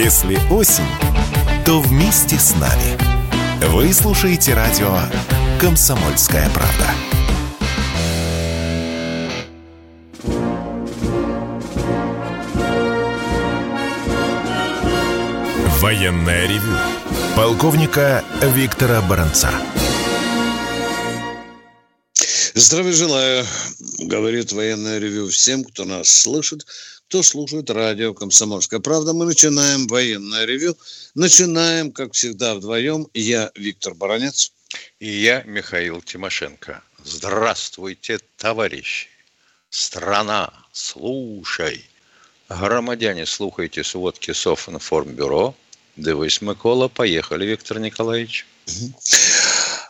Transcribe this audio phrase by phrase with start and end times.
[0.00, 0.84] Если осень,
[1.66, 2.96] то вместе с нами.
[3.72, 4.96] Вы слушаете радио
[5.60, 6.86] «Комсомольская правда».
[15.80, 16.78] Военное ревю
[17.34, 19.50] полковника Виктора Баранца.
[22.54, 23.44] Здравия желаю,
[23.98, 26.64] говорит военное ревю всем, кто нас слышит,
[27.08, 29.14] кто слушает радио «Комсомольская правда».
[29.14, 30.76] Мы начинаем военное ревю.
[31.14, 33.08] Начинаем, как всегда, вдвоем.
[33.14, 34.52] Я Виктор Баранец.
[35.00, 36.82] И я Михаил Тимошенко.
[37.02, 39.08] Здравствуйте, товарищи!
[39.70, 41.82] Страна, слушай!
[42.50, 45.54] Громадяне, слухайте сводки Софинформбюро.
[45.96, 46.88] Дивись, Микола.
[46.88, 48.44] Поехали, Виктор Николаевич.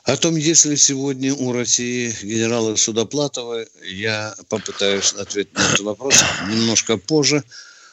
[0.09, 6.15] О том, есть ли сегодня у России генерала Судоплатова, я попытаюсь ответить на этот вопрос
[6.49, 7.45] немножко позже.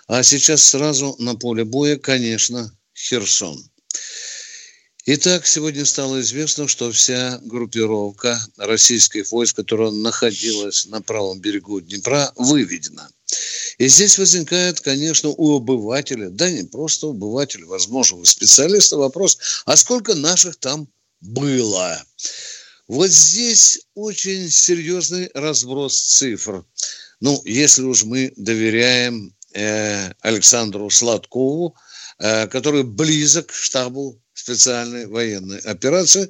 [0.08, 3.62] А сейчас сразу на поле боя, конечно, Херсон.
[5.08, 12.32] Итак, сегодня стало известно, что вся группировка российских войск, которая находилась на правом берегу Днепра,
[12.38, 13.10] выведена.
[13.78, 19.38] И здесь возникает, конечно, у обывателя, да не просто у обывателя, возможно, у специалиста вопрос,
[19.66, 20.88] а сколько наших там
[21.22, 22.04] было.
[22.88, 26.66] Вот здесь очень серьезный разброс цифр.
[27.20, 31.76] Ну, если уж мы доверяем э, Александру Сладкову,
[32.20, 36.30] э, который близок к штабу специальной военной операции,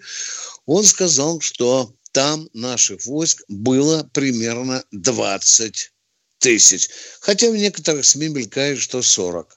[0.66, 5.92] он сказал, что там наших войск было примерно 20
[6.38, 6.90] тысяч.
[7.20, 9.54] Хотя в некоторых СМИ мелькает, что 40.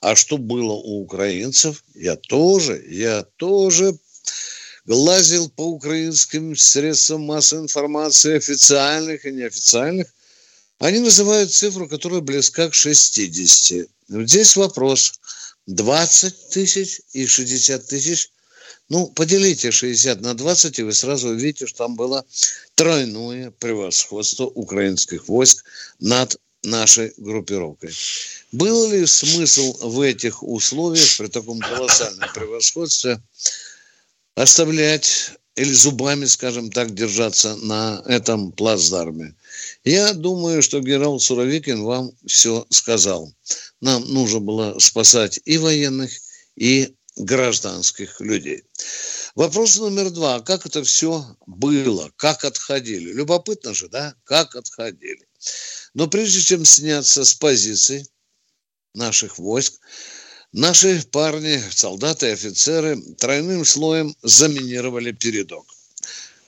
[0.00, 3.98] А что было у украинцев, я тоже, я тоже
[4.88, 10.08] лазил по украинским средствам массовой информации, официальных и неофициальных,
[10.78, 13.88] они называют цифру, которая близка к 60.
[14.08, 15.20] Здесь вопрос.
[15.66, 18.30] 20 тысяч и 60 тысяч.
[18.88, 22.24] Ну, поделите 60 на 20, и вы сразу увидите, что там было
[22.74, 25.64] тройное превосходство украинских войск
[26.00, 27.92] над нашей группировкой.
[28.52, 33.20] Был ли смысл в этих условиях, при таком колоссальном превосходстве,
[34.38, 39.34] оставлять или зубами, скажем так, держаться на этом плацдарме.
[39.82, 43.32] Я думаю, что генерал Суровикин вам все сказал.
[43.80, 46.12] Нам нужно было спасать и военных,
[46.54, 48.62] и гражданских людей.
[49.34, 50.40] Вопрос номер два.
[50.40, 52.12] Как это все было?
[52.16, 53.12] Как отходили?
[53.12, 54.14] Любопытно же, да?
[54.22, 55.26] Как отходили?
[55.94, 58.08] Но прежде чем сняться с позиций
[58.94, 59.80] наших войск,
[60.52, 65.66] Наши парни, солдаты и офицеры тройным слоем заминировали передок.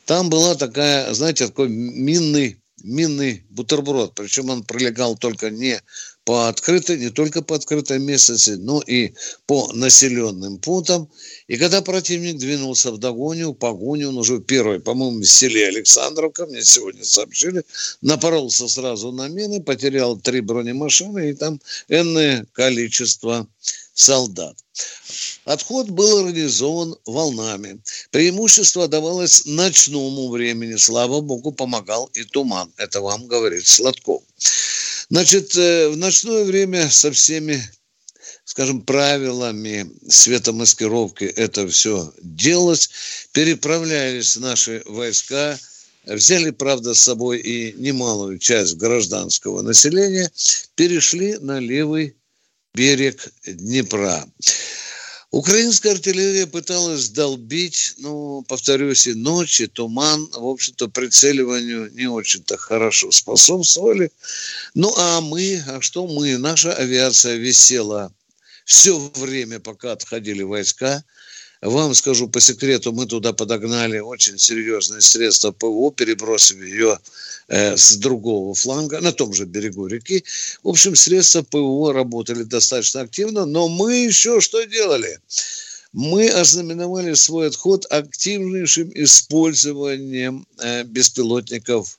[0.06, 4.14] Там была такая, знаете, такой минный, минный бутерброд.
[4.14, 5.82] Причем он пролегал только не
[6.24, 9.12] по открытой, не только по открытой местности, но и
[9.44, 11.10] по населенным пунктам.
[11.46, 16.62] И когда противник двинулся в догоню, погоню, он уже первый, по-моему, в селе Александровка, мне
[16.62, 17.64] сегодня сообщили,
[18.00, 23.46] напоролся сразу на мины, потерял три бронемашины и там энное количество
[24.00, 24.56] солдат.
[25.44, 27.80] Отход был организован волнами.
[28.10, 30.76] Преимущество давалось ночному времени.
[30.76, 32.72] Слава богу, помогал и туман.
[32.76, 34.22] Это вам говорит Сладков.
[35.10, 37.62] Значит, э, в ночное время со всеми
[38.44, 42.90] скажем, правилами светомаскировки это все делалось.
[43.32, 45.56] Переправлялись наши войска,
[46.04, 50.32] взяли, правда, с собой и немалую часть гражданского населения,
[50.74, 52.16] перешли на левый
[52.74, 54.26] берег Днепра.
[55.30, 63.12] Украинская артиллерия пыталась долбить, ну, повторюсь, и ночи, туман, в общем-то, прицеливанию не очень-то хорошо
[63.12, 64.10] способствовали.
[64.74, 66.36] Ну, а мы, а что мы?
[66.36, 68.12] Наша авиация висела
[68.64, 71.04] все время, пока отходили войска–
[71.62, 76.98] вам скажу по секрету, мы туда подогнали очень серьезные средства ПВО, перебросив ее
[77.48, 80.24] э, с другого фланга, на том же берегу реки.
[80.62, 85.20] В общем, средства ПВО работали достаточно активно, но мы еще что делали?
[85.92, 91.98] мы ознаменовали свой отход активнейшим использованием э, беспилотников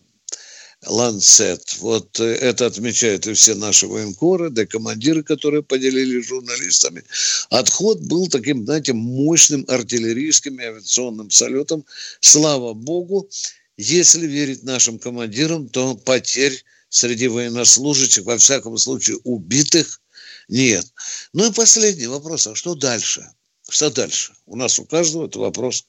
[0.85, 1.77] Ланцет.
[1.79, 7.03] Вот э, это отмечают и все наши военкоры, да и командиры, которые поделились с журналистами.
[7.49, 11.85] Отход был таким, знаете, мощным артиллерийским и авиационным салютом.
[12.19, 13.29] Слава богу,
[13.77, 20.01] если верить нашим командирам, то потерь среди военнослужащих, во всяком случае убитых,
[20.47, 20.85] нет.
[21.33, 23.29] Ну и последний вопрос, а что дальше?
[23.69, 24.33] Что дальше?
[24.47, 25.85] У нас у каждого это вопрос.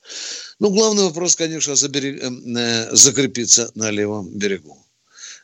[0.61, 2.23] Ну, главный вопрос, конечно, заберег...
[2.23, 4.82] Эм, э, закрепиться на левом берегу.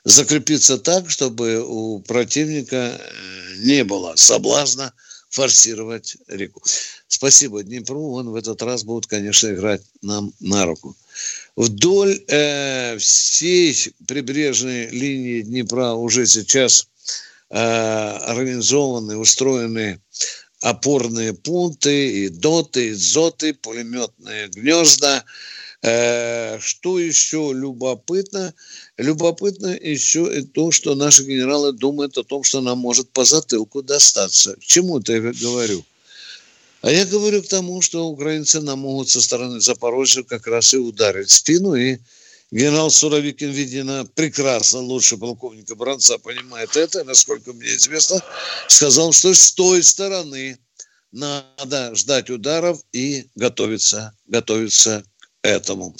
[0.08, 4.94] Закрепиться так, чтобы у противника э, не было соблазна
[5.28, 6.62] форсировать реку.
[7.08, 10.96] Спасибо Днепру, он в этот раз будет, конечно, играть нам на руку.
[11.56, 13.76] Вдоль э, всей
[14.06, 16.88] прибрежной линии Днепра уже сейчас
[17.50, 20.00] э, организованы, устроены
[20.62, 25.22] опорные пункты, и доты, и зоты, пулеметные гнезда.
[25.82, 28.52] Э, что еще любопытно?
[28.96, 33.82] Любопытно еще и то, что наши генералы думают о том, что нам может по затылку
[33.82, 34.56] достаться.
[34.56, 35.84] К чему это я говорю?
[36.80, 40.78] А я говорю к тому, что украинцы нам могут со стороны Запорожья как раз и
[40.78, 41.75] ударить в спину.
[41.75, 41.98] И
[42.50, 48.20] генерал Суровикин, видимо, прекрасно, лучше полковника Бранца понимает это, насколько мне известно,
[48.66, 50.58] сказал, что с той стороны
[51.12, 55.04] надо ждать ударов и готовиться, готовиться
[55.43, 55.94] этому.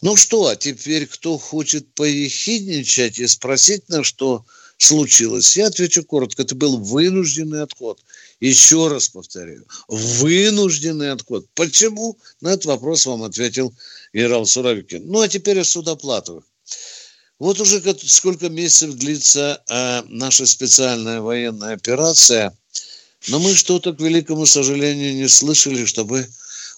[0.00, 4.44] Ну что, а теперь кто хочет поехидничать и спросить, на что
[4.76, 6.42] случилось, я отвечу коротко.
[6.42, 8.00] Это был вынужденный отход.
[8.40, 11.46] Еще раз повторяю, вынужденный отход.
[11.54, 12.18] Почему?
[12.40, 13.74] На этот вопрос вам ответил
[14.12, 15.06] генерал Суровикин.
[15.06, 16.44] Ну, а теперь о судоплатовых.
[17.38, 22.56] Вот уже сколько месяцев длится э, наша специальная военная операция,
[23.28, 26.28] но мы что-то, к великому сожалению, не слышали, чтобы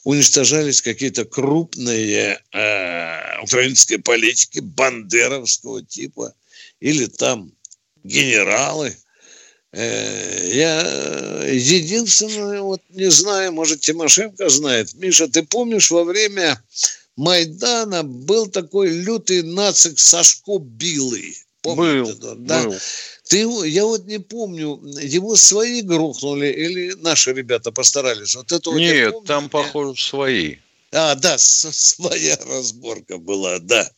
[0.06, 6.32] уничтожались какие-то крупные э, украинские политики бандеровского типа
[6.78, 7.50] или там
[8.04, 8.96] генералы.
[9.72, 14.94] Э, я единственное, вот не знаю, может, Тимошенко знает.
[14.94, 16.62] Миша, ты помнишь, во время
[17.16, 21.36] Майдана был такой лютый нацик Сашко Билый?
[21.62, 22.62] Помните, был, да?
[22.62, 22.76] был.
[23.28, 23.38] Ты,
[23.68, 28.36] я вот не помню, его свои грохнули или наши ребята постарались?
[28.36, 30.56] Вот это Нет, вот там, похоже, свои.
[30.92, 33.90] А, да, своя разборка была, да.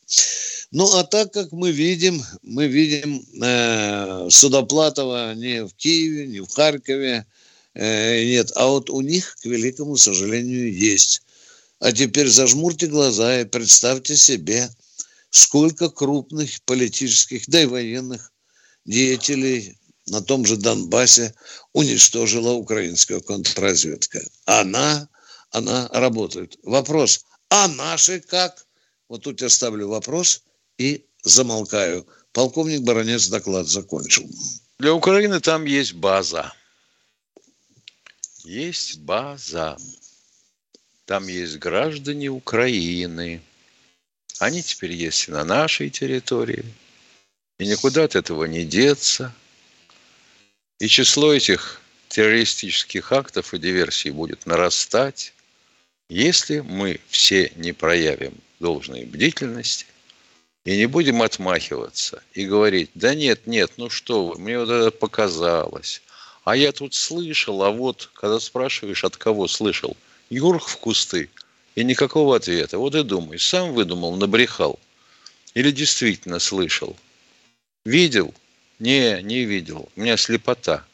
[0.70, 6.48] Ну, а так как мы видим, мы видим э, Судоплатова не в Киеве, не в
[6.48, 7.26] Харькове,
[7.74, 11.22] э, нет, а вот у них, к великому сожалению, есть.
[11.80, 14.70] А теперь зажмурьте глаза и представьте себе,
[15.30, 18.32] сколько крупных политических, да и военных
[18.88, 21.34] деятелей на том же Донбассе
[21.72, 24.20] уничтожила украинская контрразведка.
[24.46, 25.08] Она,
[25.50, 26.58] она работает.
[26.62, 28.66] Вопрос, а наши как?
[29.08, 30.42] Вот тут я ставлю вопрос
[30.78, 32.06] и замолкаю.
[32.32, 34.28] Полковник Баранец доклад закончил.
[34.78, 36.52] Для Украины там есть база.
[38.44, 39.76] Есть база.
[41.04, 43.42] Там есть граждане Украины.
[44.38, 46.64] Они теперь есть и на нашей территории.
[47.58, 49.34] И никуда от этого не деться.
[50.78, 55.34] И число этих террористических актов и диверсий будет нарастать,
[56.08, 59.86] если мы все не проявим должной бдительности
[60.64, 64.90] и не будем отмахиваться и говорить, да нет, нет, ну что вы, мне вот это
[64.92, 66.00] показалось.
[66.44, 69.96] А я тут слышал, а вот, когда спрашиваешь, от кого слышал,
[70.30, 71.28] Юрх в кусты,
[71.74, 72.78] и никакого ответа.
[72.78, 74.78] Вот и думай, сам выдумал, набрехал.
[75.54, 76.96] Или действительно слышал–
[77.88, 78.34] Видел?
[78.78, 79.88] Не, не видел.
[79.96, 80.84] У меня слепота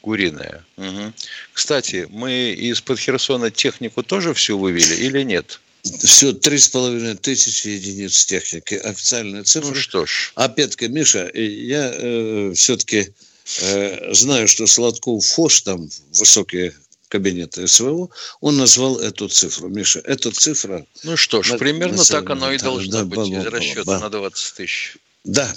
[0.00, 0.64] куриная.
[0.76, 1.12] Угу.
[1.52, 5.60] Кстати, мы из-под Херсона технику тоже всю вывели или нет?
[5.84, 8.74] Все, три с половиной тысячи единиц техники.
[8.74, 9.68] Официальная цифра.
[9.68, 10.32] Ну что ж.
[10.34, 13.14] Опять-таки, Миша, я э, все-таки
[13.60, 16.74] э, знаю, что Сладков Фош, там высокие
[17.06, 18.08] кабинеты СВО,
[18.40, 19.68] он назвал эту цифру.
[19.68, 20.84] Миша, эта цифра...
[21.04, 24.00] Ну что ж, на, примерно на так оно и должно да, быть, из расчета да.
[24.00, 24.96] на 20 тысяч.
[25.24, 25.54] Да,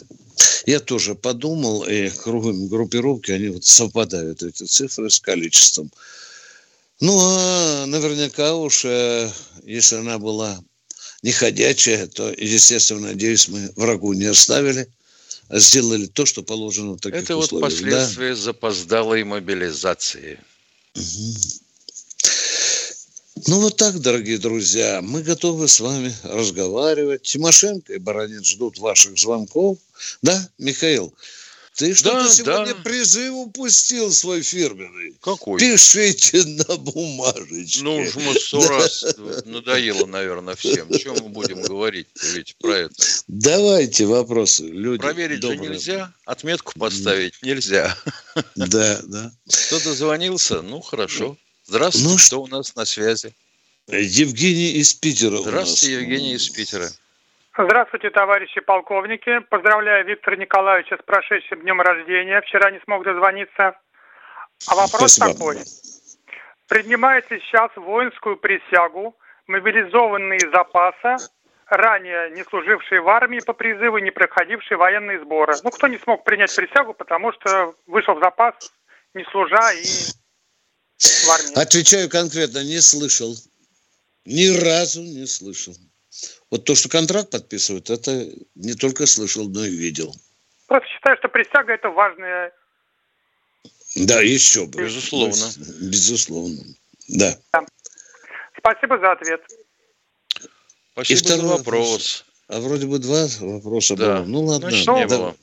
[0.66, 5.92] я тоже подумал, и кругом группировки, они вот совпадают, эти цифры, с количеством.
[7.00, 9.30] Ну, а наверняка уж, э,
[9.64, 10.64] если она была
[11.24, 14.88] неходячая, то, естественно, надеюсь, мы врагу не оставили,
[15.50, 17.52] а сделали то, что положено в таких Это условиях.
[17.52, 18.36] вот последствия да?
[18.36, 20.40] запоздалой мобилизации.
[20.96, 21.65] Угу.
[23.48, 27.24] Ну вот так, дорогие друзья, мы готовы с вами разговаривать.
[27.24, 29.78] Тимошенко и Баранец ждут ваших звонков.
[30.22, 31.14] Да, Михаил?
[31.76, 32.82] Ты что-то да, сегодня да.
[32.84, 35.18] призыв упустил свой фирменный.
[35.20, 35.60] Какой?
[35.60, 37.84] Пишите на бумажечке.
[37.84, 38.70] Ну, уж мы сто да.
[38.70, 39.06] раз
[39.44, 40.90] надоело, наверное, всем.
[40.98, 42.96] Чем мы будем говорить ведь про это?
[43.28, 44.64] Давайте вопросы.
[44.66, 45.64] Люди Проверить добрые.
[45.64, 47.98] же нельзя, отметку поставить нельзя.
[48.56, 49.34] Да, да.
[49.68, 50.62] Кто-то звонился?
[50.62, 51.38] Ну, хорошо.
[51.68, 53.34] Здравствуйте, ну, кто у нас на связи?
[53.88, 55.38] Евгений из Питера.
[55.38, 56.86] Здравствуйте, Евгений из Питера.
[57.58, 59.40] Здравствуйте, товарищи полковники.
[59.50, 62.42] Поздравляю Виктора Николаевича с прошедшим днем рождения.
[62.42, 63.80] Вчера не смог дозвониться.
[64.68, 65.34] А вопрос Спасибо.
[65.34, 65.58] такой.
[66.68, 69.16] Принимаете сейчас воинскую присягу,
[69.48, 71.18] мобилизованные из запаса,
[71.66, 75.56] ранее не служившие в армии по призыву, не проходившие военные сборы.
[75.64, 78.54] Ну, кто не смог принять присягу, потому что вышел в запас,
[79.16, 79.86] не служа и
[80.98, 81.60] в армии?
[81.60, 83.36] Отвечаю конкретно, не слышал.
[84.26, 85.76] Ни разу не слышал.
[86.50, 90.16] Вот то, что контракт подписывают, это не только слышал, но и видел.
[90.68, 92.54] Просто считаю, что присяга это важная.
[93.96, 94.84] Да, еще бы.
[94.84, 95.46] Безусловно.
[95.82, 96.64] Безусловно.
[97.08, 97.38] Да.
[97.52, 97.66] да.
[98.58, 99.42] Спасибо за ответ.
[100.94, 101.64] Спасибо и второй за вопрос.
[101.64, 102.26] вопрос.
[102.48, 104.18] А вроде бы два вопроса да.
[104.18, 104.26] было.
[104.26, 104.70] Ну ладно.
[104.70, 105.18] Значит, не да.
[105.18, 105.36] было.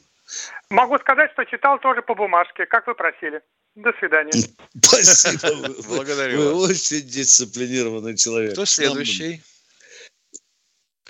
[0.71, 3.43] Могу сказать, что читал тоже по бумажке, как вы просили.
[3.75, 4.33] До свидания.
[4.83, 5.75] Спасибо.
[5.89, 8.53] Благодарю Вы очень дисциплинированный человек.
[8.53, 9.41] Кто следующий?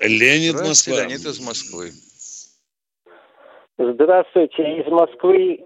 [0.00, 0.96] Леонид Москва.
[0.96, 1.92] Леонид из Москвы.
[3.78, 5.64] Здравствуйте, из Москвы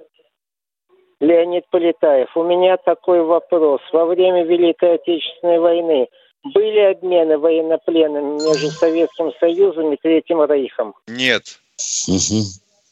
[1.20, 2.34] Леонид Полетаев.
[2.36, 3.80] У меня такой вопрос.
[3.92, 6.08] Во время Великой Отечественной войны
[6.44, 10.94] были обмены военнопленными между Советским Союзом и Третьим Рейхом?
[11.08, 11.60] Нет.
[12.08, 12.42] Угу.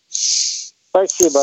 [0.09, 1.41] Спасибо.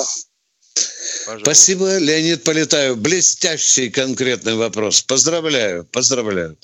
[1.25, 1.45] Пожалуйста.
[1.45, 2.97] Спасибо, Леонид Полетаев.
[2.97, 5.01] Блестящий конкретный вопрос.
[5.01, 6.57] Поздравляю, поздравляю.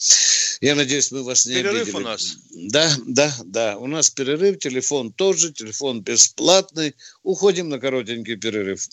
[0.61, 1.95] Я надеюсь, мы вас не перерыв обидели.
[1.95, 2.37] у нас?
[2.51, 3.77] Да, да, да.
[3.77, 6.95] У нас перерыв, телефон тоже, телефон бесплатный.
[7.23, 8.87] Уходим на коротенький перерыв.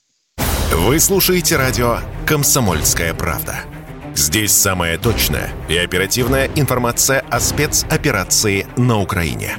[0.73, 3.65] Вы слушаете радио «Комсомольская правда».
[4.17, 9.59] Здесь самая точная и оперативная информация о спецоперации на Украине.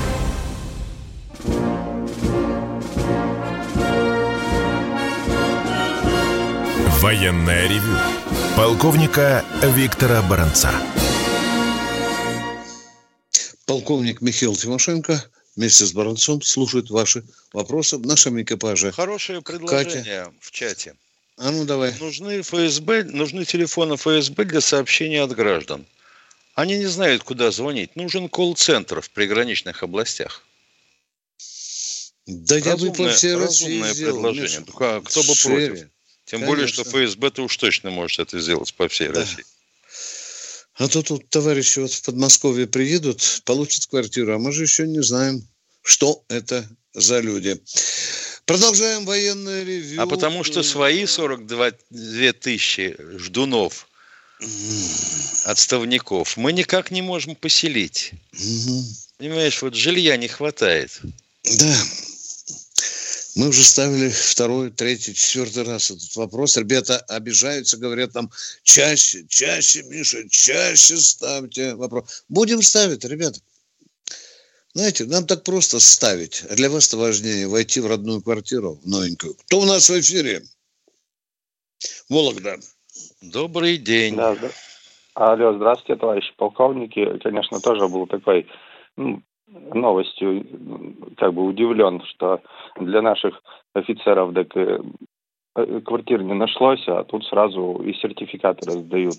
[7.01, 7.97] Военное ревю
[8.55, 10.71] полковника Виктора Баранца.
[13.65, 18.91] Полковник Михаил Тимошенко вместе с Баранцом слушает ваши вопросы в нашем экипаже.
[18.91, 20.33] Хорошее предложение Катя.
[20.41, 20.95] в чате.
[21.37, 21.91] А ну давай.
[21.99, 25.87] Нужны ФСБ, нужны телефоны ФСБ для сообщения от граждан.
[26.53, 27.95] Они не знают, куда звонить.
[27.95, 30.43] Нужен колл-центр в приграничных областях.
[32.27, 34.65] Да разумное, я бы по всей Разумное предложение.
[34.67, 35.87] Кто бы против?
[36.25, 36.47] Тем Конечно.
[36.47, 39.21] более, что ФСБ-то уж точно может это сделать по всей да.
[39.21, 39.45] России.
[40.75, 45.03] А то тут товарищи вот в Подмосковье приедут, получат квартиру, а мы же еще не
[45.03, 45.45] знаем,
[45.83, 47.61] что это за люди.
[48.45, 50.01] Продолжаем военное ревью.
[50.01, 51.71] А потому что свои 42
[52.33, 53.87] тысячи ждунов,
[55.45, 58.11] отставников, мы никак не можем поселить.
[58.33, 58.85] Угу.
[59.17, 60.99] Понимаешь, вот жилья не хватает.
[61.43, 61.83] Да,
[63.35, 66.57] мы уже ставили второй, третий, четвертый раз этот вопрос.
[66.57, 68.29] Ребята обижаются, говорят там
[68.63, 72.25] чаще, чаще, Миша, чаще ставьте вопрос.
[72.27, 73.39] Будем ставить, ребята.
[74.73, 76.43] Знаете, нам так просто ставить.
[76.49, 79.35] А для вас это важнее войти в родную квартиру, новенькую.
[79.45, 80.43] Кто у нас в эфире?
[82.09, 82.57] Вологда.
[83.21, 84.15] Добрый день.
[84.15, 84.49] Да, да.
[85.13, 87.19] Алло, здравствуйте, товарищи полковники.
[87.21, 88.47] Конечно, тоже был такой
[88.95, 89.21] ну,
[89.73, 90.45] новостью
[91.17, 92.41] как бы удивлен, что
[92.79, 93.41] для наших
[93.73, 94.79] офицеров так э,
[95.85, 99.17] квартир не нашлось, а тут сразу и сертификаты раздают.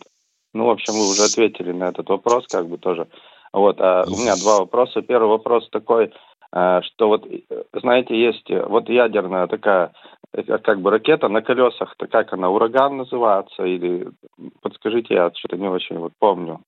[0.54, 3.08] Ну, в общем, вы уже ответили на этот вопрос, как бы тоже.
[3.52, 5.02] Вот, а у меня два вопроса.
[5.02, 6.12] Первый вопрос такой,
[6.54, 7.26] э, что вот,
[7.74, 9.92] знаете, есть вот ядерная такая,
[10.32, 14.08] э, как бы ракета на колесах, то как она, ураган называется, или
[14.62, 16.60] подскажите, я что-то не очень вот помню.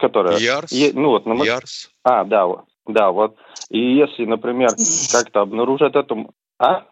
[0.00, 0.36] Которая...
[0.38, 0.72] Ярс?
[0.72, 1.34] Е, ну, вот, на...
[1.44, 1.90] Ярс?
[2.02, 2.46] А, да,
[2.92, 3.36] да, вот.
[3.68, 4.70] И если, например,
[5.12, 6.32] как-то обнаружат эту...
[6.58, 6.86] А?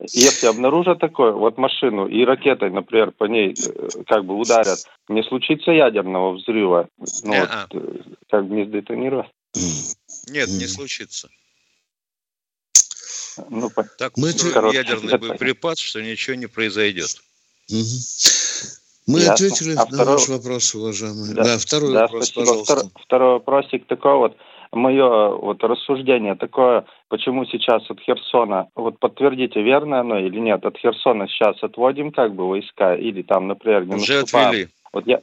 [0.00, 5.22] Если обнаружат такое, вот машину и ракетой, например, по ней э, как бы ударят, не
[5.22, 6.88] случится ядерного взрыва,
[7.22, 9.30] ну вот, э, как бы не сдетонировать?
[10.28, 11.28] Нет, не случится.
[13.48, 17.20] Ну, так мы ядерный боеприпас, что ничего не произойдет.
[19.06, 19.34] Мы Ясно.
[19.34, 20.12] ответили а на второй...
[20.14, 21.34] ваш вопрос, уважаемый.
[21.34, 22.40] Да, да второй да, вопрос, спасибо.
[22.40, 22.72] пожалуйста.
[22.74, 24.36] Второй, второй вопросик такой вот.
[24.72, 30.76] Мое вот рассуждение такое, почему сейчас от Херсона, вот подтвердите, верно оно или нет, от
[30.76, 34.48] Херсона сейчас отводим как бы войска или там, например, не Уже наступаем.
[34.48, 34.68] отвели.
[34.92, 35.20] Вот я,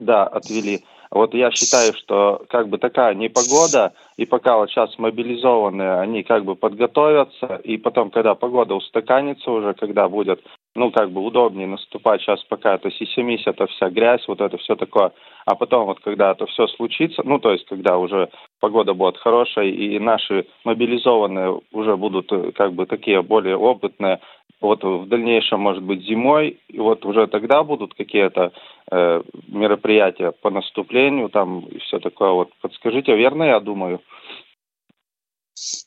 [0.00, 0.84] да, отвели.
[1.10, 6.44] Вот я считаю, что как бы такая непогода, и пока вот сейчас мобилизованные, они как
[6.44, 10.40] бы подготовятся, и потом, когда погода устаканится уже, когда будет,
[10.74, 14.76] ну, как бы удобнее наступать, сейчас пока это сисимись, это вся грязь, вот это все
[14.76, 15.12] такое,
[15.46, 18.28] а потом вот когда это все случится, ну, то есть когда уже
[18.60, 24.20] погода будет хорошая, и наши мобилизованные уже будут э, как бы такие более опытные,
[24.60, 28.52] вот в дальнейшем, может быть, зимой, и вот уже тогда будут какие-то
[28.90, 32.30] э, мероприятия по наступлению там и все такое.
[32.30, 34.00] Вот подскажите, верно я думаю?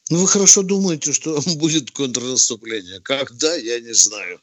[0.09, 2.99] Ну, вы хорошо думаете, что будет контрнаступление.
[3.01, 4.39] Когда, я не знаю.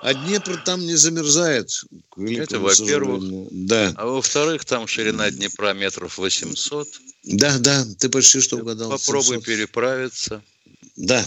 [0.00, 1.84] А Днепр там не замерзает.
[2.16, 3.48] Это во-первых.
[3.50, 3.92] Да.
[3.96, 6.88] А во-вторых, там ширина Днепра метров 800.
[7.24, 8.90] Да, да, ты почти что угадал.
[8.90, 9.44] Попробуй 700.
[9.44, 10.42] переправиться.
[10.96, 11.24] Да.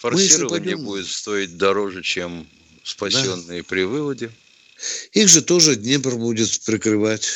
[0.00, 0.84] Форсирование пойдем...
[0.84, 2.48] будет стоить дороже, чем
[2.84, 3.68] спасенные да.
[3.68, 4.30] при выводе.
[5.12, 7.28] Их же тоже Днепр будет прикрывать.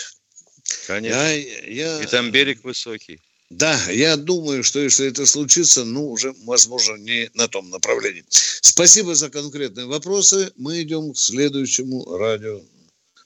[0.87, 1.17] Конечно.
[1.17, 1.35] Я,
[1.67, 2.03] я...
[2.03, 3.21] И там берег высокий.
[3.51, 8.25] Да, я думаю, что если это случится, ну, уже, возможно, не на том направлении.
[8.29, 10.53] Спасибо за конкретные вопросы.
[10.57, 12.61] Мы идем к следующему радио.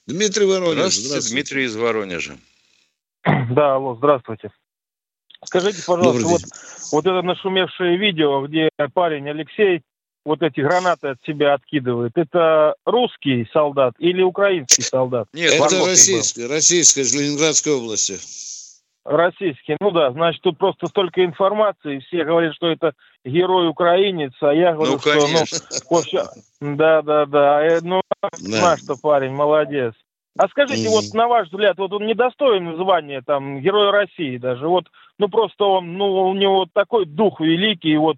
[0.07, 0.75] Дмитрий Воронеж.
[0.75, 1.33] Здравствуйте, здравствуйте.
[1.33, 2.37] Дмитрий из Воронежа.
[3.53, 4.51] Да, алло, здравствуйте.
[5.45, 6.41] Скажите, пожалуйста, вот,
[6.91, 9.81] вот это нашумевшее видео, где парень Алексей
[10.25, 15.27] вот эти гранаты от себя откидывает, это русский солдат или украинский солдат?
[15.33, 18.17] Нет, это российский, российский из Ленинградской области.
[19.05, 22.93] Российский, ну да, значит, тут просто столько информации, все говорят, что это
[23.25, 26.23] герой-украинец, а я говорю, ну, что, ну, вообще,
[26.61, 28.29] да, да, да, э, ну, да.
[28.61, 29.93] наш-то парень, молодец.
[30.37, 30.91] А скажите, mm-hmm.
[30.91, 34.85] вот на ваш взгляд, вот он недостоин звания там Героя России даже, вот,
[35.19, 38.17] ну просто он, ну у него такой дух великий, вот,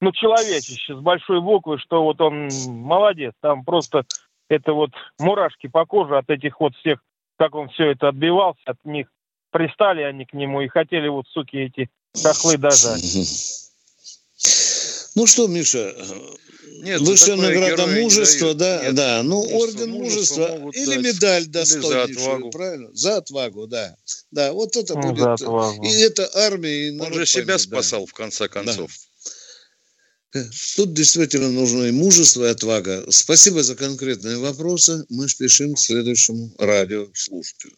[0.00, 4.04] ну человечище с большой буквы, что вот он молодец, там просто
[4.48, 7.00] это вот мурашки по коже от этих вот всех,
[7.38, 9.08] как он все это отбивался от них
[9.52, 11.88] пристали они к нему и хотели вот, суки, эти
[12.20, 13.02] хохлы дожать.
[15.14, 15.94] Ну что, Миша,
[16.82, 22.90] нет, высшая награда мужества, да, нет, да, ну орден мужества или дать, медаль достойнейшую, правильно?
[22.94, 23.94] За отвагу, да,
[24.30, 25.40] да, вот это ну, будет,
[25.84, 28.06] и это армия, и Он же себя поймет, спасал да.
[28.06, 28.90] в конце концов.
[28.90, 30.44] Да.
[30.76, 33.04] Тут действительно нужно и мужество, и отвага.
[33.10, 35.04] Спасибо за конкретные вопросы.
[35.10, 37.76] Мы спешим к следующему радиослушателю.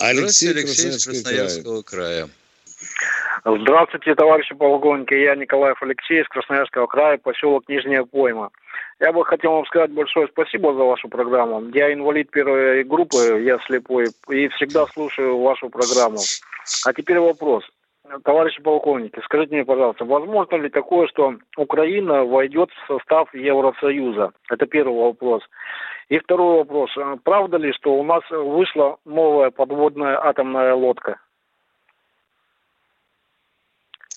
[0.00, 2.28] Алексей, Алексей из Красноярского края.
[3.44, 5.14] Здравствуйте, товарищи полковники.
[5.14, 8.50] Я Николаев Алексей из Красноярского края, поселок Нижняя Пойма.
[9.00, 11.68] Я бы хотел вам сказать большое спасибо за вашу программу.
[11.74, 16.18] Я инвалид первой группы, я слепой, и всегда слушаю вашу программу.
[16.84, 17.64] А теперь вопрос.
[18.24, 24.32] Товарищи полковники, скажите мне, пожалуйста, возможно ли такое, что Украина войдет в состав Евросоюза?
[24.48, 25.42] Это первый вопрос.
[26.08, 26.90] И второй вопрос.
[26.96, 31.20] А правда ли, что у нас вышла новая подводная атомная лодка?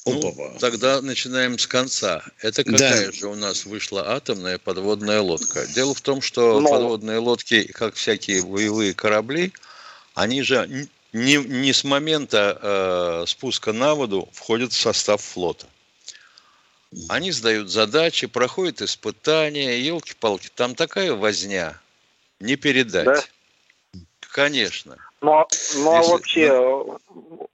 [0.06, 2.24] Ну, тогда начинаем с конца.
[2.42, 3.12] Это какая да.
[3.12, 5.68] же у нас вышла атомная подводная лодка?
[5.68, 6.70] Дело в том, что Но...
[6.70, 9.54] подводные лодки, как всякие боевые корабли,
[10.16, 10.68] они же
[11.14, 15.68] не, не с момента э, спуска на воду входят в состав флота.
[17.08, 21.80] Они сдают задачи, проходят испытания, елки-палки, там такая возня,
[22.40, 23.06] не передать.
[23.06, 23.24] Да?
[24.32, 24.98] Конечно.
[25.22, 27.00] Но, ну, а вообще ну...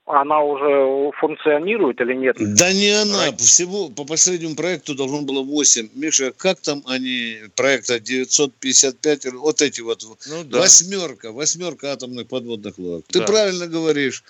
[0.06, 2.36] она уже функционирует или нет?
[2.38, 3.32] Да не она.
[3.36, 5.90] Всего по последнему проекту должно было 8.
[5.94, 10.60] Миша, как там они, проекта 955, вот эти вот, ну, да.
[10.60, 13.04] восьмерка, восьмерка атомных подводных лодок.
[13.10, 13.20] Да.
[13.20, 14.24] Ты правильно говоришь.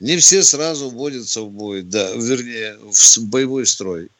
[0.00, 4.10] Не все сразу вводятся в бой, да, вернее, в боевой строй.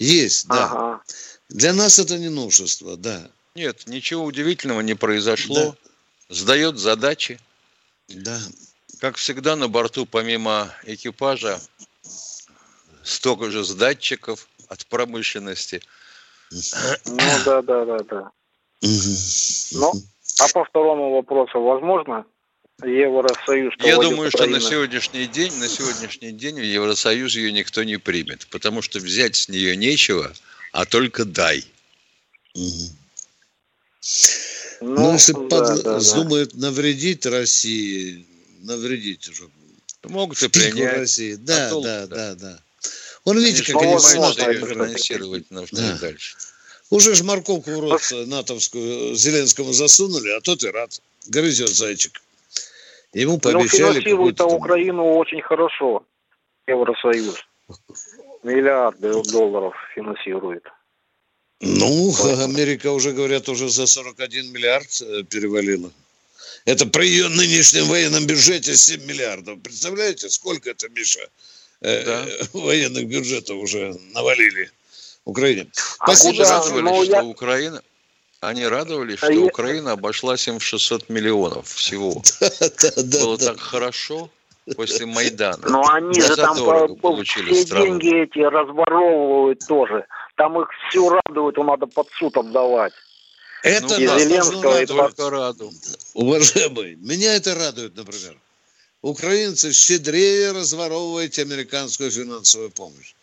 [0.00, 0.64] Есть, да.
[0.64, 1.02] Ага.
[1.50, 3.30] Для нас это не новшество, да.
[3.54, 5.54] Нет, ничего удивительного не произошло.
[5.54, 5.76] Да.
[6.30, 7.38] Сдает задачи.
[8.08, 8.40] Да.
[8.98, 11.60] Как всегда, на борту помимо экипажа
[13.02, 15.82] столько же с датчиков от промышленности.
[16.50, 18.30] Ну да, да, да, да.
[18.80, 19.92] Ну,
[20.38, 22.24] а по второму вопросу, возможно,
[22.84, 23.74] Евросоюз.
[23.80, 28.46] Я думаю, что на сегодняшний день, на сегодняшний день в Евросоюз ее никто не примет,
[28.50, 30.32] потому что взять с нее нечего,
[30.72, 31.64] а только дай.
[32.54, 32.90] Угу.
[34.80, 35.82] Ну, если да, под...
[35.82, 36.46] да, да.
[36.54, 38.26] навредить России,
[38.62, 39.48] навредить уже.
[40.04, 40.96] Могут и принять.
[40.96, 41.34] России.
[41.34, 42.58] Да, а да, да, да.
[43.24, 44.68] Он видите, как они смотрят.
[44.68, 45.96] финансировать нужно да.
[45.96, 46.36] и дальше.
[46.88, 51.00] Уже ж морковку в рот натовскую Зеленскому засунули, а тот и рад.
[51.26, 52.20] Грызет зайчик.
[53.12, 53.82] Ему пообещали...
[53.82, 56.04] Но финансирует Украину очень хорошо,
[56.66, 57.44] Евросоюз.
[58.42, 60.64] Миллиарды долларов финансирует.
[61.60, 65.90] Ну, Америка уже, говорят, уже за 41 миллиард э, перевалила.
[66.64, 69.60] Это при ее нынешнем военном бюджете 7 миллиардов.
[69.62, 71.28] Представляете, сколько это, Миша,
[71.80, 72.26] э, да.
[72.52, 74.70] военных бюджетов уже навалили
[75.24, 75.66] Украине.
[75.98, 76.30] А Спасибо.
[76.30, 77.24] Они радовались, ну, что я...
[77.24, 77.82] Украина...
[78.40, 79.40] Они радовались, а что я...
[79.40, 82.22] Украина обошлась им в 600 миллионов всего.
[83.20, 84.30] Было так хорошо
[84.76, 85.68] после Майдана.
[85.68, 86.56] Но они же там
[86.96, 90.06] получили все деньги эти разворовывают тоже.
[90.36, 92.94] Там их все радует, то надо под суд отдавать.
[93.62, 95.74] Это ну, нас Зеленского только радует.
[96.14, 98.38] Уважаемые, меня это радует, например.
[99.02, 103.14] Украинцы щедрее разворовываете американскую финансовую помощь.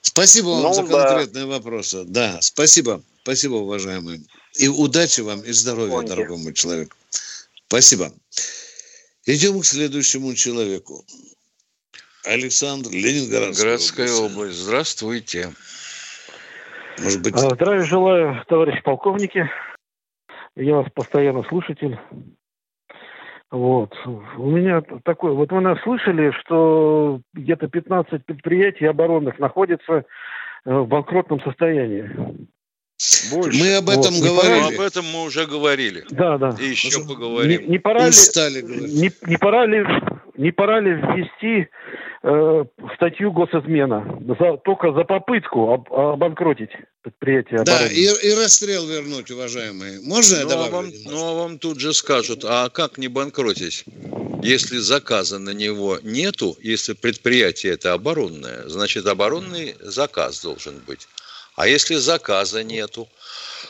[0.00, 1.50] Спасибо вам ну, за конкретные да.
[1.50, 2.04] вопросы.
[2.04, 3.02] Да, спасибо.
[3.22, 4.20] Спасибо, уважаемые.
[4.58, 6.14] И удачи вам, и здоровья, Помните.
[6.14, 6.96] дорогому человеку.
[7.66, 8.12] Спасибо.
[9.26, 11.04] Идем к следующему человеку.
[12.24, 14.34] Александр, Ленинградская Городская область.
[14.34, 14.58] область.
[14.58, 15.52] Здравствуйте.
[17.02, 17.34] Может быть...
[17.34, 19.50] А, здравия желаю, товарищи полковники.
[20.56, 21.98] Я вас постоянно слушатель.
[23.50, 23.94] Вот.
[24.06, 25.32] У меня такой...
[25.32, 30.04] Вот вы нас слышали, что где-то 15 предприятий оборонных находятся
[30.64, 32.10] э, в банкротном состоянии.
[33.30, 33.58] Больше.
[33.58, 34.22] Мы об этом вот.
[34.22, 34.62] говорили.
[34.62, 34.74] Пора...
[34.74, 36.04] Об этом мы уже говорили.
[36.10, 36.56] Да, да.
[36.60, 37.62] И еще уже поговорим.
[37.62, 39.84] Не, не пора ли, не, не пора ли,
[40.36, 41.68] не пора ли ввести
[42.22, 46.70] э, статью госизмена за, только за попытку об, обанкротить
[47.02, 50.00] предприятие Да, и, и расстрел вернуть, уважаемые.
[50.02, 53.84] Можно я ну, а вам, ну, а вам тут же скажут, а как не банкротить?
[54.42, 61.08] Если заказа на него нету, если предприятие это оборонное, значит оборонный заказ должен быть.
[61.56, 63.08] А если заказа нету,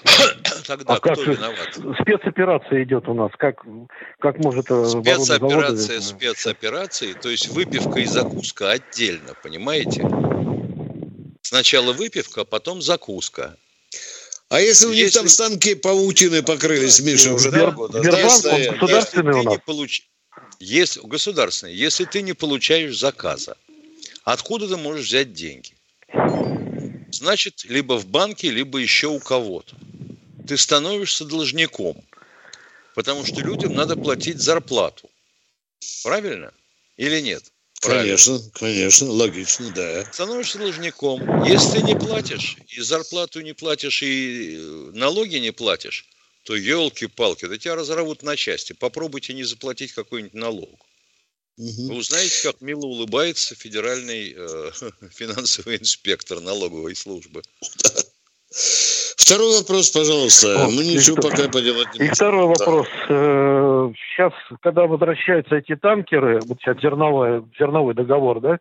[0.66, 1.99] тогда а кто как виноват?
[2.01, 3.31] Спецоперация идет у нас.
[3.38, 3.62] Как,
[4.20, 10.07] как может э, Спецоперация, спецоперации, то есть выпивка и закуска отдельно, понимаете?
[11.42, 13.57] Сначала выпивка, а потом закуска.
[14.49, 15.18] А если у них если...
[15.18, 18.01] там станки паутины покрылись, Миша, уже два года?
[18.01, 19.59] Сбербанк, да, он государственный у нас.
[19.66, 20.09] Получ...
[20.59, 23.57] Если, государственный, если ты не получаешь заказа,
[24.25, 25.75] откуда ты можешь взять деньги?
[27.14, 29.77] Значит, либо в банке, либо еще у кого-то.
[30.46, 32.05] Ты становишься должником,
[32.94, 35.11] потому что людям надо платить зарплату.
[36.03, 36.53] Правильно
[36.96, 37.44] или нет?
[37.81, 38.16] Правильно.
[38.16, 40.05] Конечно, конечно, логично, да.
[40.12, 41.44] Становишься должником.
[41.44, 46.07] Если не платишь, и зарплату не платишь, и э, налоги не платишь,
[46.44, 48.72] то елки-палки, да тебя разорвут на части.
[48.72, 50.87] Попробуйте не заплатить какой-нибудь налог.
[51.57, 51.93] Угу.
[51.93, 54.71] Вы узнаете, как мило улыбается федеральный э,
[55.11, 57.43] финансовый инспектор налоговой службы.
[59.17, 60.64] Второй вопрос, пожалуйста.
[60.64, 62.07] О, Мы ничего что, пока поделать не можем.
[62.07, 62.88] И второй вопрос.
[63.09, 63.93] Да.
[63.95, 68.59] Сейчас, когда возвращаются эти танкеры, вот сейчас зерновой, зерновой договор, да,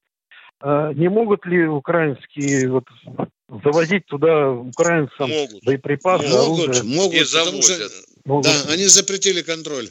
[0.61, 2.85] э, не могут ли украинские вот
[3.63, 5.63] завозить туда украинцам могут.
[5.63, 6.83] боеприпасы, могут, оружие?
[6.83, 7.91] Могут, и завозят.
[7.91, 8.45] Что, могут.
[8.45, 9.89] Да, они запретили контроль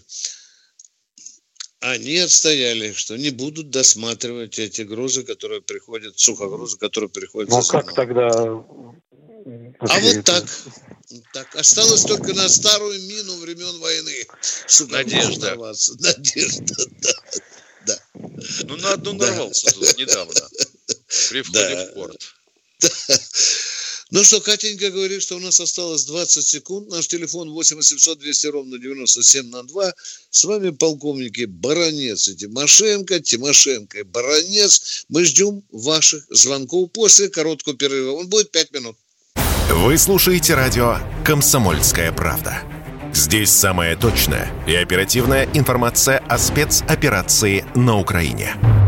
[1.83, 7.51] они отстояли, что не будут досматривать эти грузы, которые приходят, сухогрузы, которые приходят.
[7.51, 8.29] Ну как тогда?
[8.31, 10.45] А вот так.
[11.35, 14.27] Так, осталось только на старую мину времен войны.
[14.89, 15.57] Надежда.
[15.99, 17.13] Надежда, да.
[17.87, 17.99] да.
[18.65, 19.27] Ну, на одну да.
[19.27, 20.41] нарвался недавно.
[21.29, 21.87] При входе да.
[21.87, 22.35] в порт.
[22.81, 22.89] Да.
[24.13, 26.91] Ну что, Катенька говорит, что у нас осталось 20 секунд.
[26.91, 29.95] Наш телефон 8 800 200 ровно 9702.
[30.31, 33.21] С вами полковники Баранец и Тимошенко.
[33.21, 35.07] Тимошенко и Баранец.
[35.09, 38.13] Мы ждем ваших звонков после короткого перерыва.
[38.13, 38.97] Он будет 5 минут.
[39.71, 42.63] Вы слушаете радио «Комсомольская правда».
[43.15, 48.82] Здесь самая точная и оперативная информация о спецоперации на Украине.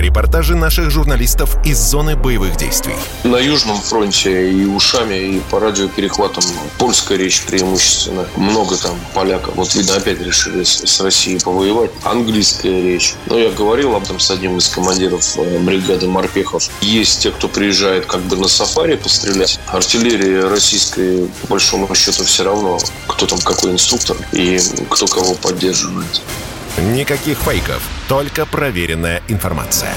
[0.00, 2.94] Репортажи наших журналистов из зоны боевых действий.
[3.22, 6.42] На Южном фронте и ушами, и по радиоперехватам
[6.78, 8.24] польская речь преимущественно.
[8.34, 9.56] Много там поляков.
[9.56, 11.90] Вот, видно, опять решили с Россией повоевать.
[12.02, 13.14] Английская речь.
[13.26, 16.70] Но я говорил об этом с одним из командиров э, бригады морпехов.
[16.80, 19.60] Есть те, кто приезжает как бы на сафари пострелять.
[19.66, 24.58] Артиллерия российская, по большому счету, все равно, кто там какой инструктор и
[24.88, 26.22] кто кого поддерживает.
[26.80, 29.94] Никаких фейков, только проверенная информация.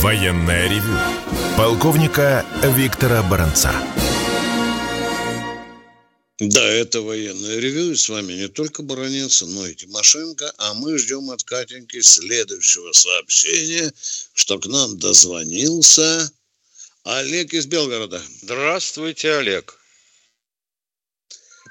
[0.00, 0.96] Военная ревю.
[1.56, 3.72] Полковника Виктора Баранца.
[6.38, 10.96] Да, это военное ревю, и с вами не только Баранец, но и Тимошенко, а мы
[10.96, 13.92] ждем от Катеньки следующего сообщения,
[14.32, 16.30] что к нам дозвонился
[17.04, 18.20] Олег из Белгорода.
[18.42, 19.78] Здравствуйте, Олег.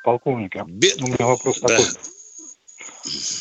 [0.04, 0.94] Полковника, Бе...
[1.00, 1.68] у меня вопрос да.
[1.68, 1.86] такой.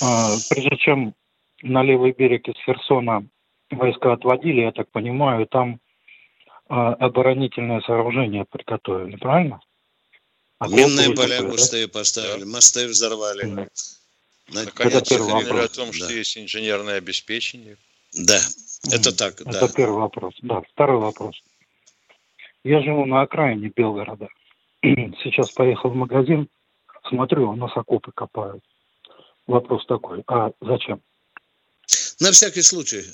[0.03, 1.15] А, прежде чем
[1.63, 3.27] на левый берег из Херсона
[3.71, 5.81] войска отводили, я так понимаю, там
[6.69, 9.61] а, оборонительное сооружение приготовили, правильно?
[10.59, 11.93] А Минные поля густые да?
[11.93, 13.47] поставили, мосты взорвали.
[13.47, 13.67] Да.
[14.49, 15.65] Наконец, это первый вопрос.
[15.65, 16.13] о том, что да.
[16.13, 17.79] есть инженерное обеспечение.
[18.13, 18.39] Да,
[18.93, 19.69] это так, Это да.
[19.69, 20.35] первый вопрос.
[20.43, 21.43] Да, второй вопрос.
[22.65, 24.29] Я живу на окраине Белгорода.
[24.83, 26.49] Сейчас поехал в магазин,
[27.09, 28.63] смотрю, у нас окопы копают.
[29.47, 31.01] Вопрос такой, а зачем?
[32.21, 33.05] На всякий случай.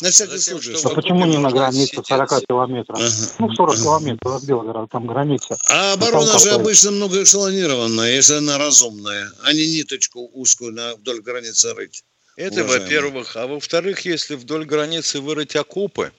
[0.00, 0.80] На всякий Затем, случай.
[0.84, 2.98] А почему не на границе 40 километров?
[2.98, 3.08] Ага.
[3.40, 3.82] Ну, 40 ага.
[3.82, 5.56] километров от Белгорода, там граница.
[5.68, 11.74] А оборона же обычно многоэшелонированная, если она разумная, а не ниточку узкую на, вдоль границы
[11.74, 12.04] рыть.
[12.36, 13.36] Это, во-первых.
[13.36, 16.12] А во-вторых, если вдоль границы вырыть окопы,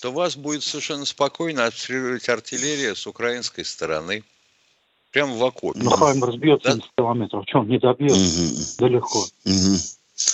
[0.00, 4.22] то вас будет совершенно спокойно обстреливать артиллерия с украинской стороны.
[5.10, 5.80] Прямо в окопе.
[5.82, 6.72] Ну, Хаймер сбьет да?
[6.72, 7.44] 70 километров.
[7.48, 8.12] Что, не добьет?
[8.12, 8.60] Угу.
[8.78, 9.18] Да легко.
[9.20, 9.76] Угу.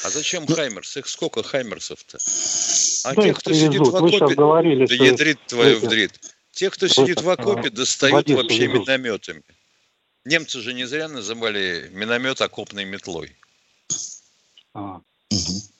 [0.04, 0.96] А зачем ну, Хаймерс?
[0.96, 2.18] Их сколько Хаймерсов-то?
[3.04, 5.84] А ну, тех, кто сидит в окопе, говорили, да ядрит твою эти...
[5.84, 6.20] вдрит.
[6.52, 8.86] Те, кто сидит в окопе, достают вообще везут.
[8.86, 9.42] минометами.
[10.24, 13.34] Немцы же не зря называли миномет окопной метлой.
[14.74, 15.00] А.
[15.30, 15.71] Угу.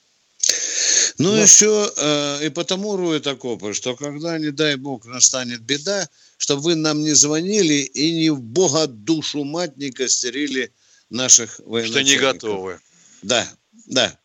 [1.18, 1.42] Ну, да.
[1.42, 6.74] еще э, и потому руют окопы, что когда, не дай бог, настанет беда, чтобы вы
[6.74, 10.72] нам не звонили и не в бога душу мать не костерили
[11.10, 12.18] наших военнослужащих.
[12.18, 12.80] Что не готовы.
[13.22, 13.46] Да,
[13.86, 14.18] да.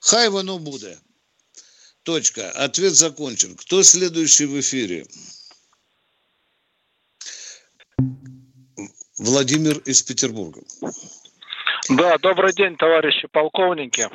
[0.00, 0.98] Хай воно буде.
[2.02, 2.50] Точка.
[2.50, 3.54] Ответ закончен.
[3.56, 5.06] Кто следующий в эфире?
[9.18, 10.62] Владимир из Петербурга.
[11.88, 14.08] Да, добрый день, товарищи полковники.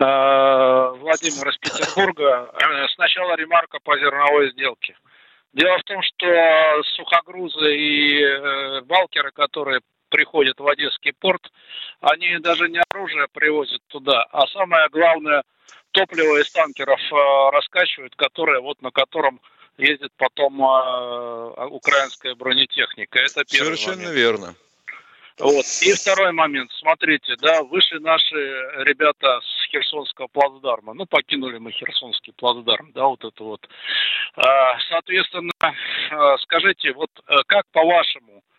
[0.00, 2.50] Э, Владимир из Петербурга.
[2.52, 4.96] Э, сначала ремарка по зерновой сделке.
[5.52, 11.42] Дело в том, что сухогрузы и э, балкеры, которые приходят в Одесский порт,
[12.00, 15.42] они даже не оружие привозят туда, а самое главное,
[15.92, 17.00] топливо из танкеров
[17.52, 19.40] раскачивают, которое вот на котором
[19.76, 20.60] ездит потом
[21.72, 23.18] украинская бронетехника.
[23.18, 24.14] Это первый Совершенно момент.
[24.14, 24.54] верно.
[25.38, 25.64] Вот.
[25.82, 26.70] И второй момент.
[26.78, 28.36] Смотрите, да, вышли наши
[28.84, 30.94] ребята с Херсонского плацдарма.
[30.94, 33.68] Ну, покинули мы Херсонский плацдарм, да, вот это вот.
[34.36, 38.53] А, соответственно, а, скажите, вот э, как по-вашему, а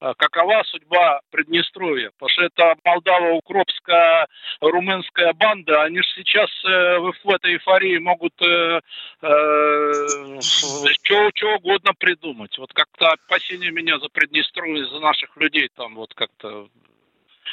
[0.00, 2.10] какова судьба Приднестровья?
[2.18, 4.26] Потому что это молдаво-укропская
[4.60, 8.80] румынская банда, они же сейчас э, в этой эйфории могут э,
[9.22, 12.56] э, что угодно придумать.
[12.58, 16.68] Вот как-то опасения меня за Приднестровье, за наших людей там вот как-то...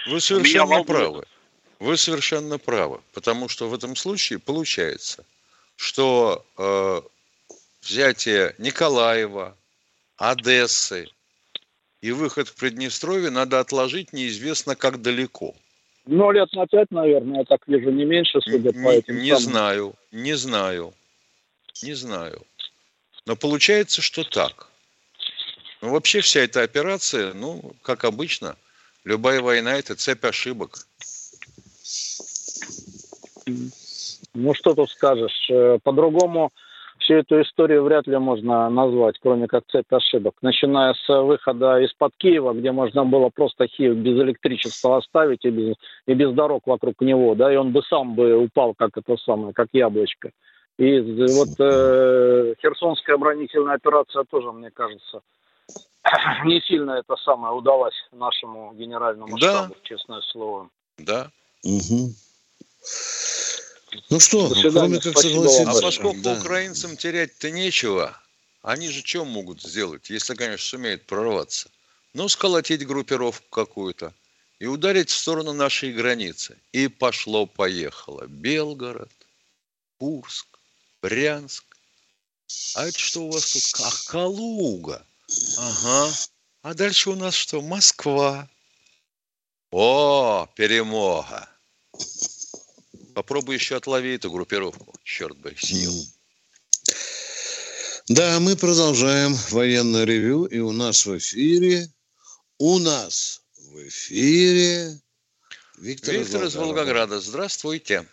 [0.05, 1.23] Вы совершенно правы.
[1.79, 3.01] Вы совершенно правы.
[3.13, 5.25] Потому что в этом случае получается,
[5.75, 7.01] что э,
[7.81, 9.55] взятие Николаева,
[10.17, 11.07] Одессы,
[12.01, 15.55] и выход в Приднестровье надо отложить неизвестно как далеко.
[16.05, 19.29] Ну, лет на пять, наверное, я так вижу, не меньше, судя не, по этим Не
[19.31, 19.43] самым.
[19.43, 20.93] знаю, не знаю,
[21.83, 22.41] не знаю.
[23.25, 24.69] Но получается, что так.
[25.81, 28.55] Ну, вообще вся эта операция, ну, как обычно,
[29.03, 30.87] любая война– это цепь ошибок.
[34.33, 35.49] Ну, что тут скажешь?
[35.49, 36.53] Э, по-другому
[37.07, 40.35] всю эту историю вряд ли можно назвать, кроме как цепь ошибок.
[40.41, 45.75] Начиная с выхода из-под Киева, где можно было просто Киев без электричества оставить и без,
[46.05, 49.53] и без дорог вокруг него, да, и он бы сам бы упал, как это самое,
[49.53, 50.31] как яблочко.
[50.77, 55.21] И вот э, Херсонская оборонительная операция тоже, мне кажется,
[56.45, 59.49] не сильно это самое удалось нашему генеральному да.
[59.49, 60.69] штабу, честное слово.
[60.99, 61.29] Да.
[61.63, 62.11] Угу.
[64.09, 65.71] Ну что, кроме как согласиться.
[65.71, 66.39] А поскольку да.
[66.39, 68.19] украинцам терять-то нечего,
[68.61, 71.69] они же что могут сделать, если, конечно, сумеют прорваться?
[72.13, 74.13] Ну, сколотить группировку какую-то
[74.59, 76.57] и ударить в сторону нашей границы.
[76.71, 78.25] И пошло-поехало.
[78.27, 79.11] Белгород,
[79.99, 80.47] Курск,
[81.01, 81.63] Брянск.
[82.75, 83.85] А это что у вас тут?
[83.85, 85.05] Ах, Калуга.
[85.57, 86.11] Ага.
[86.63, 87.61] А дальше у нас что?
[87.61, 88.49] Москва.
[89.71, 91.49] О, перемога.
[93.17, 94.93] Попробуй еще отлови эту группировку.
[95.03, 95.91] Черт бы их съел.
[98.07, 101.87] Да, мы продолжаем военное ревю, и у нас в эфире,
[102.59, 105.01] у нас в эфире
[105.79, 107.19] Виктор, Виктор из Волгограда.
[107.19, 108.05] Здравствуйте.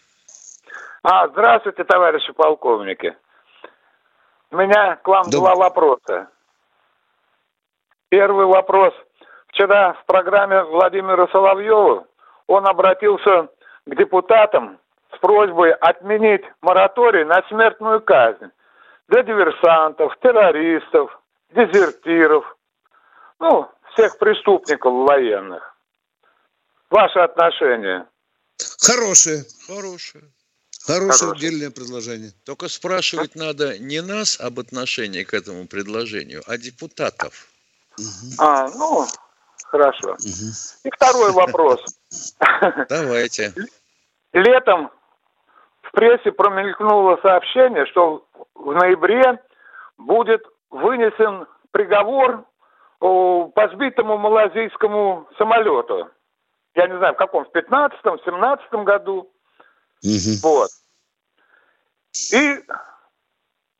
[1.02, 3.14] А, здравствуйте, товарищи полковники.
[4.52, 5.36] У меня к вам да.
[5.36, 6.30] два вопроса.
[8.08, 8.94] Первый вопрос.
[9.48, 12.06] Вчера в программе Владимира Соловьева
[12.46, 13.50] он обратился
[13.84, 14.78] к депутатам
[15.14, 18.50] с просьбой отменить мораторий на смертную казнь
[19.08, 21.20] для диверсантов, террористов,
[21.54, 22.56] дезертиров,
[23.38, 25.74] ну, всех преступников военных.
[26.90, 28.06] Ваше отношение?
[28.80, 29.44] Хорошее.
[29.66, 30.24] Хорошее.
[30.86, 32.32] Хорошее отдельное предложение.
[32.44, 33.38] Только спрашивать а?
[33.38, 37.48] надо не нас об отношении к этому предложению, а депутатов.
[37.98, 38.34] Угу.
[38.38, 39.06] А, ну,
[39.64, 40.12] хорошо.
[40.12, 40.84] Угу.
[40.84, 41.80] И второй вопрос.
[42.88, 43.54] Давайте.
[44.32, 44.90] Летом
[45.94, 49.40] прессе промелькнуло сообщение, что в ноябре
[49.96, 52.44] будет вынесен приговор
[52.98, 56.10] по сбитому малазийскому самолету.
[56.74, 59.30] Я не знаю, в каком, в 15-м, 17 году.
[60.02, 60.42] Угу.
[60.42, 60.70] Вот.
[62.32, 62.60] И,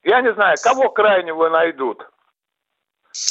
[0.05, 2.07] я не знаю, кого крайнего найдут?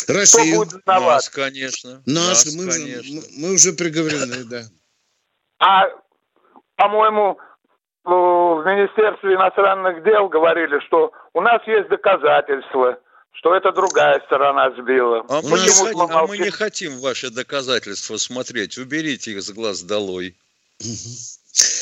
[0.07, 0.61] Россию.
[0.61, 1.15] Кто будет виноват?
[1.15, 2.03] Нас, конечно.
[2.05, 2.99] Нас, Нас, мы, конечно.
[2.99, 4.61] Уже, мы, мы уже приговорены, да.
[5.59, 5.89] А,
[6.75, 7.37] по-моему,
[8.03, 12.99] в Министерстве иностранных дел говорили, что у нас есть доказательства,
[13.33, 15.25] что это другая сторона сбила.
[15.29, 18.77] А мы, не, Почему хотим- а мы не хотим ваши доказательства смотреть.
[18.77, 20.35] Уберите их с глаз долой.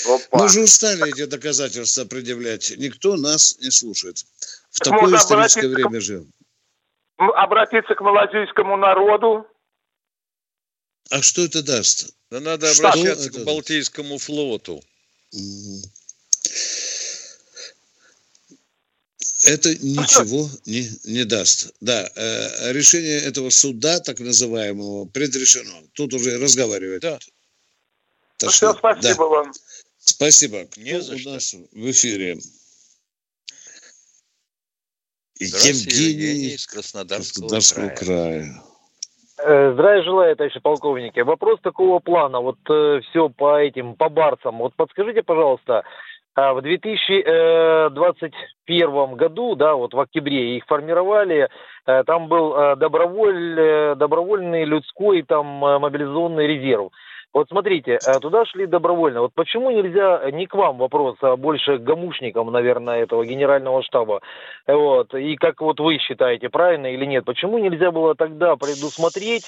[0.07, 0.37] Опа.
[0.43, 2.73] Мы же устали эти доказательства предъявлять.
[2.77, 4.17] Никто нас не слушает.
[4.71, 6.31] В Так такое историческое обратиться к- время живем.
[7.17, 9.45] Обратиться к малазийскому народу.
[11.09, 12.13] А что это даст?
[12.29, 13.39] Да надо Что обращаться это?
[13.41, 14.81] к Балтийскому флоту.
[15.33, 15.81] Мгм.
[19.43, 21.73] Это ничего не, не даст.
[21.81, 25.81] Да, э, решение этого суда, так называемого, предрешено.
[25.93, 27.01] Тут уже разговаривать.
[27.01, 27.17] Да.
[28.43, 29.51] Ну, все, спасибо вам.
[29.97, 30.67] Спасибо.
[30.77, 31.29] Не Кто за у что.
[31.31, 32.37] нас в эфире?
[35.39, 37.95] Здравствуйте, Евгений Евгений из Краснодарского, Краснодарского края.
[37.97, 38.63] края.
[39.37, 41.19] Э, Здравия желаю, товарищи полковники.
[41.21, 42.41] Вопрос такого плана.
[42.41, 44.59] Вот все по этим, по барсам.
[44.59, 45.83] Вот подскажите, пожалуйста, а
[46.35, 51.49] в 2021 году, да, вот в октябре их формировали,
[51.85, 56.91] э, там был э, доброволь, э, добровольный людской там э, мобилизационный резерв.
[57.33, 59.21] Вот смотрите, э, туда шли добровольно.
[59.21, 63.83] Вот почему нельзя, э, не к вам вопрос, а больше к гомушникам, наверное, этого генерального
[63.83, 64.21] штаба,
[64.67, 69.45] вот, и как вот вы считаете, правильно или нет, почему нельзя было тогда предусмотреть,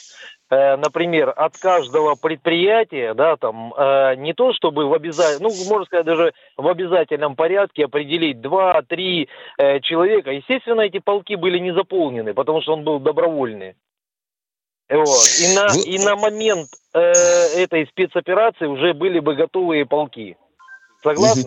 [0.49, 5.85] э, например, от каждого предприятия, да, там, э, не то чтобы в обязательном, ну, можно
[5.85, 10.31] сказать, даже в обязательном порядке определить два-три э, человека.
[10.31, 13.75] Естественно, эти полки были не заполнены, потому что он был добровольный.
[14.89, 15.27] Вот.
[15.39, 20.35] И, на, Вы- и на момент э, этой спецоперации уже были бы готовые полки.
[21.03, 21.45] Согласны?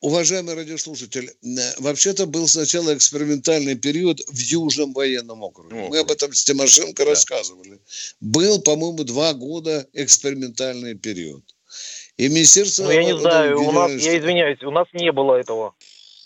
[0.00, 5.74] Уважаемый радиослушатель, э, вообще-то был сначала экспериментальный период в Южном военном округе.
[5.74, 7.80] Ну, Мы об этом с Тимошенко рассказывали.
[8.20, 11.42] Был, по-моему, два года экспериментальный период.
[12.16, 12.84] И Министерство...
[12.84, 15.74] Ну, я не знаю, у нас, я извиняюсь, у нас не было этого.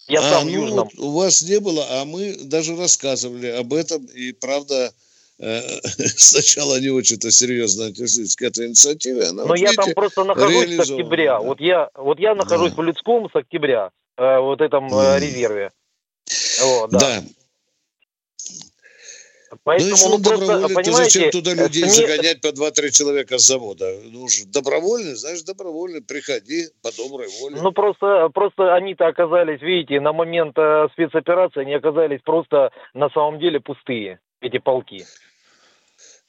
[0.06, 0.90] Я А, сам в ну, Южном.
[0.96, 4.04] вот у вас не было, а мы даже рассказывали об этом.
[4.06, 4.92] И, правда,
[6.16, 9.28] сначала не очень-то серьезно отнеслись к этой инициативе.
[9.28, 11.32] Она, Но вот я там видите, просто нахожусь с октября.
[11.32, 11.40] да.
[11.40, 15.70] Вот я, вот я нахожусь в людском с октября, э, вот этом э, резерве.
[16.62, 16.98] Вот, да.
[16.98, 17.22] Да.
[19.50, 22.52] Ну, Поэтому, если ну, он просто, добровольный, то зачем туда э, людей СМИ- загонять по
[22.52, 23.98] два-три человека с завода?
[24.04, 27.56] Ну, уж добровольный, знаешь, добровольный, приходи по доброй воле.
[27.60, 33.40] Ну, просто, просто они-то оказались, видите, на момент э, спецоперации они оказались просто на самом
[33.40, 35.04] деле пустые, эти полки.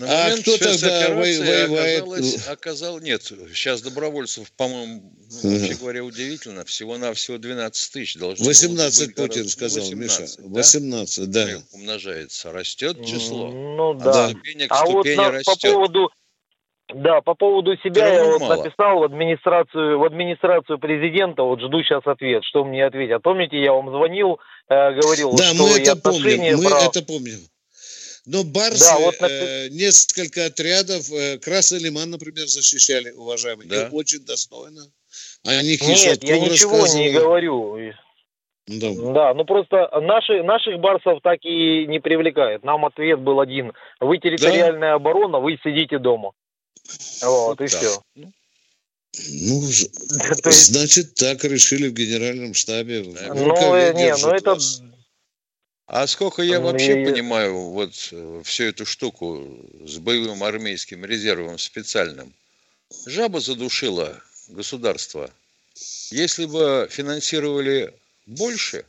[0.02, 2.02] На А момент кто тогда воевает?
[2.02, 8.50] оказалось, оказал, нет, сейчас добровольцев, по-моему, ну, вообще говоря, удивительно, всего-навсего 12 тысяч должно было
[8.50, 10.42] 18 быть Путин сказал, 18, Миша.
[10.42, 10.50] да?
[10.50, 11.48] 18, да.
[11.52, 13.48] Ну, Умножается, растет число.
[13.52, 14.30] Ну, От да.
[14.30, 16.10] ступени к А вот на- по поводу,
[16.96, 18.56] да, по поводу себя Всё я вот мало.
[18.64, 23.22] написал в администрацию, в администрацию президента, вот жду сейчас ответ, что мне ответят.
[23.22, 26.90] Помните, я вам звонил, э, говорил, Да, что мы это помним, мы брал.
[26.90, 27.40] это помним.
[28.26, 33.88] Но барсы, Да, вот э, несколько отрядов, э, Красный Лиман, например, защищали, уважаемые, Да.
[33.88, 34.82] и очень достойно.
[35.44, 37.78] О них Нет, я ничего не говорю.
[38.68, 38.92] Да.
[39.14, 42.64] Да, ну просто наши, наших барсов так и не привлекает.
[42.64, 43.74] Нам ответ был один.
[44.00, 46.32] Вы территориальная оборона, вы сидите дома.
[47.24, 47.82] Вот, и так.
[47.82, 48.02] все.
[48.16, 53.04] Ну, есть- значит, так решили в генеральном штабе.
[53.04, 54.58] Ну, э, не, ну это...
[55.88, 59.46] А сколько я Ну, вообще и- понимаю вот э, всю эту штуку
[59.86, 62.34] с боевым армейским резервом специальным,
[63.06, 65.30] жаба задушила государство.
[66.12, 67.94] Если бы финансировали
[68.26, 68.86] больше,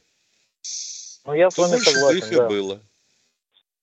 [1.24, 2.48] Ну, я с то вами больше бы согласен, их и да.
[2.48, 2.80] было.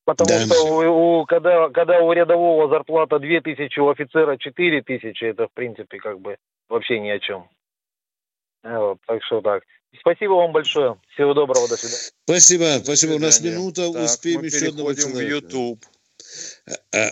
[0.06, 0.46] Потому Да.
[0.46, 5.98] что у, у- когда, когда у рядового зарплата 2000, у офицера 4000, это, в принципе,
[6.00, 6.38] как бы
[6.70, 7.48] вообще ни о чем.
[8.64, 9.64] Вот, так что так.
[10.00, 11.00] Спасибо вам большое.
[11.14, 12.12] Всего доброго, до свидания.
[12.26, 13.14] Спасибо, спасибо.
[13.14, 15.36] У нас минута, Так, успеем еще одного переходим в человека.
[15.36, 15.86] YouTube.
[16.94, 17.12] А,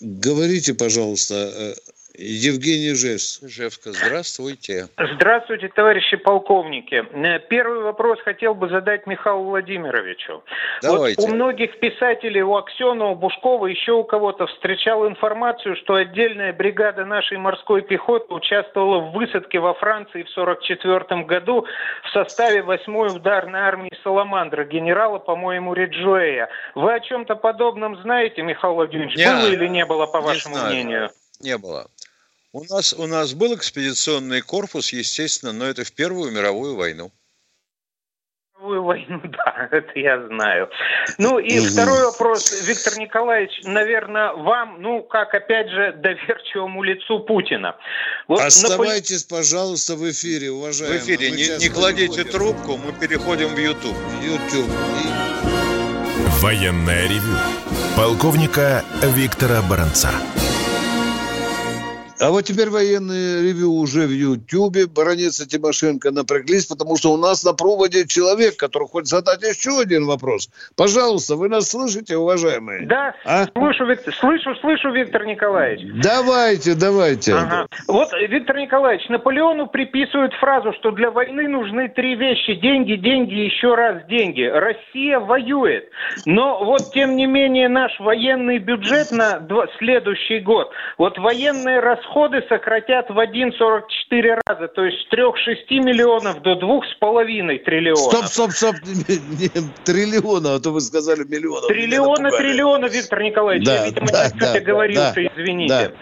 [0.00, 1.74] говорите, пожалуйста, э,
[2.16, 3.42] Евгений Жест.
[3.42, 4.86] Ижевска, здравствуйте.
[5.16, 7.04] Здравствуйте, товарищи полковники.
[7.12, 10.44] Э, Первый вопрос хотел бы задать Михаилу Владимировичу.
[10.82, 11.20] Давайте.
[11.20, 16.52] Вот у многих писателей, у Аксенова, у Бушкова, еще у кого-то встречал информацию, что отдельная
[16.52, 21.66] бригада нашей морской пехоты участвовала в высадке во Франции в 1944 году
[22.04, 26.48] в составе 8-й ударной армии «Саламандра» генерала, по-моему, Реджуэя.
[26.76, 29.16] Вы о чем-то подобном знаете, Михаил Владимирович?
[29.16, 30.72] Не, Было или не было, по не вашему знаю.
[30.72, 31.10] мнению?
[31.40, 31.86] Не было.
[32.54, 37.10] У нас, у нас был экспедиционный корпус, естественно, но это в Первую мировую войну.
[38.56, 40.70] мировую войну, да, это я знаю.
[41.18, 41.66] Ну и угу.
[41.66, 47.76] второй вопрос, Виктор Николаевич, наверное, вам, ну, как, опять же, доверчивому лицу Путина.
[48.28, 49.36] Вот Оставайтесь, на...
[49.36, 51.00] пожалуйста, в эфире, уважаемые.
[51.00, 53.96] В эфире, не, не кладите трубку, мы переходим в YouTube.
[54.22, 54.70] YouTube.
[56.40, 57.36] Военная ревю.
[57.96, 60.10] Полковника Виктора Баранца.
[62.24, 64.86] А вот теперь военные ревю уже в Ютьюбе.
[64.86, 69.78] Баронец и Тимошенко напряглись, потому что у нас на проводе человек, который хочет задать еще
[69.78, 70.48] один вопрос.
[70.74, 72.86] Пожалуйста, вы нас слышите, уважаемые?
[72.86, 73.44] Да, а?
[73.52, 75.86] слышу, Виктор, слышу, слышу, Виктор Николаевич.
[76.02, 77.34] Давайте, давайте.
[77.34, 77.66] Ага.
[77.88, 82.54] Вот, Виктор Николаевич, Наполеону приписывают фразу, что для войны нужны три вещи.
[82.54, 84.44] Деньги, деньги, еще раз деньги.
[84.44, 85.90] Россия воюет.
[86.24, 89.46] Но вот, тем не менее, наш военный бюджет на
[89.76, 96.42] следующий год, вот военные расходы расходы сократят в 1,44 раза, то есть с 3-6 миллионов
[96.42, 97.98] до 2,5 триллионов.
[97.98, 98.76] Стоп, стоп, стоп,
[99.84, 101.66] триллиона, а то вы сказали миллионов.
[101.66, 105.74] Триллиона, триллиона, Виктор Николаевич, да, я, видимо, да, не да, оговорился, да, извините.
[105.74, 105.92] Да,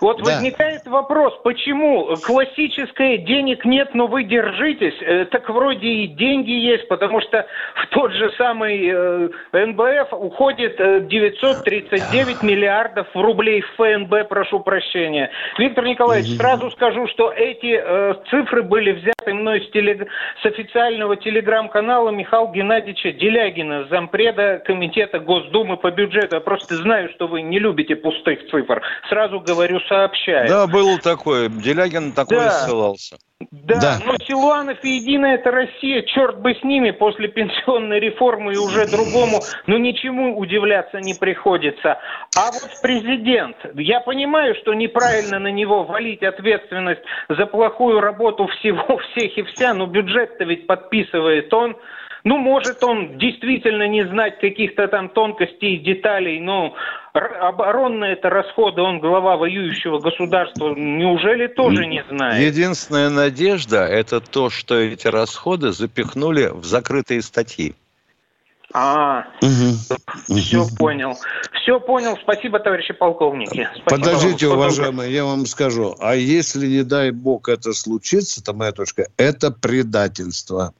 [0.00, 0.24] вот да.
[0.24, 6.88] возникает вопрос, почему классическое денег нет, но вы держитесь, э, так вроде и деньги есть,
[6.88, 7.46] потому что
[7.82, 15.30] в тот же самый э, НБФ уходит 939 э, миллиардов рублей в ФНБ, прошу прощения.
[15.56, 20.06] Виктор Николаевич, сразу скажу, что эти э, цифры были взяты мной с, телег...
[20.42, 26.36] с официального телеграм-канала Михаила Геннадьевича Делягина, зампреда Комитета Госдумы по бюджету.
[26.36, 28.82] Я просто знаю, что вы не любите пустых цифр.
[29.08, 30.48] Сразу говорю, сообщаю.
[30.48, 31.48] Да, было такое.
[31.48, 32.50] Делягин такой да.
[32.50, 33.16] ссылался.
[33.52, 38.54] Да, да, но Силуанов и Единая это Россия, черт бы с ними, после пенсионной реформы
[38.54, 42.00] и уже другому, ну ничему удивляться не приходится.
[42.36, 48.98] А вот президент, я понимаю, что неправильно на него валить ответственность за плохую работу всего,
[49.12, 51.76] всех и вся, но бюджет-то ведь подписывает он.
[52.24, 56.74] Ну, может он действительно не знать каких-то там тонкостей и деталей, но
[57.18, 62.42] оборонные это расходы, он глава воюющего государства, неужели тоже не знает?
[62.42, 67.74] Единственная надежда– это то, что эти расходы запихнули в закрытые статьи.
[68.74, 70.36] А, угу.
[70.36, 70.76] все угу.
[70.76, 71.16] понял.
[71.62, 72.18] Все понял.
[72.22, 73.66] Спасибо, товарищи полковники.
[73.72, 74.58] Спасибо Подождите, вам.
[74.58, 75.96] уважаемые, я вам скажу.
[75.98, 80.74] А если, не дай бог, это случится, то моя точка, это предательство.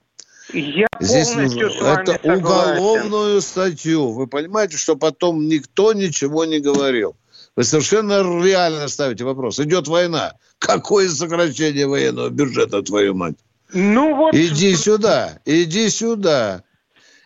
[0.52, 2.38] Я Здесь полностью с вами это согласен.
[2.38, 4.12] уголовную статью.
[4.12, 7.16] Вы понимаете, что потом никто ничего не говорил.
[7.54, 9.58] Вы совершенно реально ставите вопрос.
[9.60, 10.34] Идет война.
[10.58, 13.36] Какое сокращение военного бюджета, твою мать?
[13.72, 14.34] Ну вот...
[14.34, 16.62] Иди сюда, иди сюда.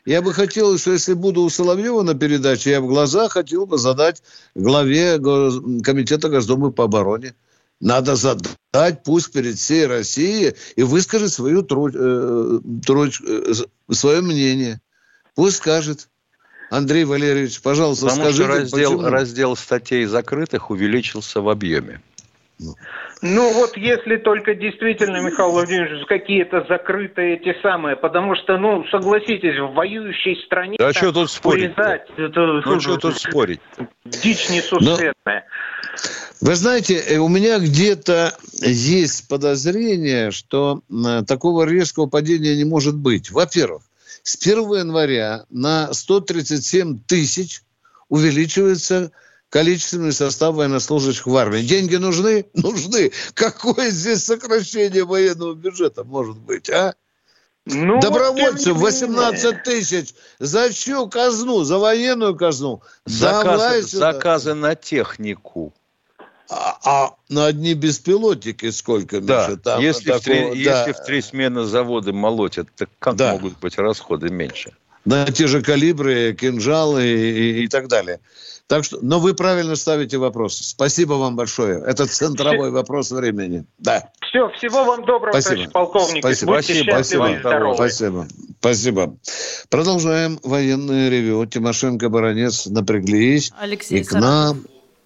[0.04, 3.78] Я бы хотел, что если буду у Соловьева на передаче, я в глаза хотел бы
[3.78, 4.22] задать
[4.56, 7.34] главе Комитета Госдумы по обороне.
[7.82, 13.52] Надо задать, пусть перед всей Россией, и выскажет свою труд, э, труд, э,
[13.90, 14.80] свое мнение.
[15.34, 16.08] Пусть скажет.
[16.70, 19.10] Андрей Валерьевич, пожалуйста, Потому скажите, что раздел, почему?
[19.10, 22.00] раздел статей закрытых увеличился в объеме.
[22.60, 22.74] Ну.
[23.20, 29.58] ну вот если только действительно, Михаил Владимирович, какие-то закрытые эти самые, потому что, ну, согласитесь,
[29.58, 30.76] в воюющей стране...
[30.78, 31.76] Да что тут спорить?
[31.76, 33.60] Урезать, это, ну что тут спорить?
[34.04, 35.14] Дичь несусветная.
[35.26, 35.71] Но...
[36.40, 42.96] Вы знаете, э, у меня где-то есть подозрение, что э, такого резкого падения не может
[42.96, 43.30] быть.
[43.30, 43.82] Во-первых,
[44.24, 47.62] с 1 января на 137 тысяч
[48.08, 49.12] увеличивается
[49.50, 51.62] количественный состав военнослужащих в армии.
[51.62, 52.46] Деньги нужны?
[52.54, 53.12] Нужны.
[53.34, 56.94] Какое здесь сокращение военного бюджета может быть, а?
[57.64, 60.14] Ну, Добровольцев 18 тысяч.
[60.40, 61.62] За чью казну?
[61.62, 62.82] За военную казну?
[63.06, 65.72] Заказы, заказы на технику.
[66.50, 69.46] А, а на одни беспилотники сколько, да.
[69.46, 69.56] Миша?
[69.58, 70.80] Там если, такого, в три, да.
[70.80, 73.32] если в три смены заводы молотят, так как да.
[73.32, 74.72] могут быть расходы меньше?
[75.04, 78.20] На те же калибры, кинжалы и, и так далее.
[78.68, 80.56] Так что, но вы правильно ставите вопрос.
[80.56, 81.82] Спасибо вам большое.
[81.84, 82.70] Это центровой Все.
[82.70, 83.66] вопрос времени.
[83.78, 84.10] Да.
[84.22, 85.54] Все, всего вам доброго, Спасибо.
[85.56, 86.22] товарищ полковник.
[86.22, 86.52] Спасибо.
[86.54, 87.28] Будьте Спасибо.
[87.34, 87.74] Спасибо.
[87.74, 88.28] Спасибо.
[88.60, 89.16] Спасибо.
[89.68, 91.44] Продолжаем военное ревю.
[91.46, 93.52] Тимошенко, Баранец напряглись.
[93.58, 94.64] Алексей и к нам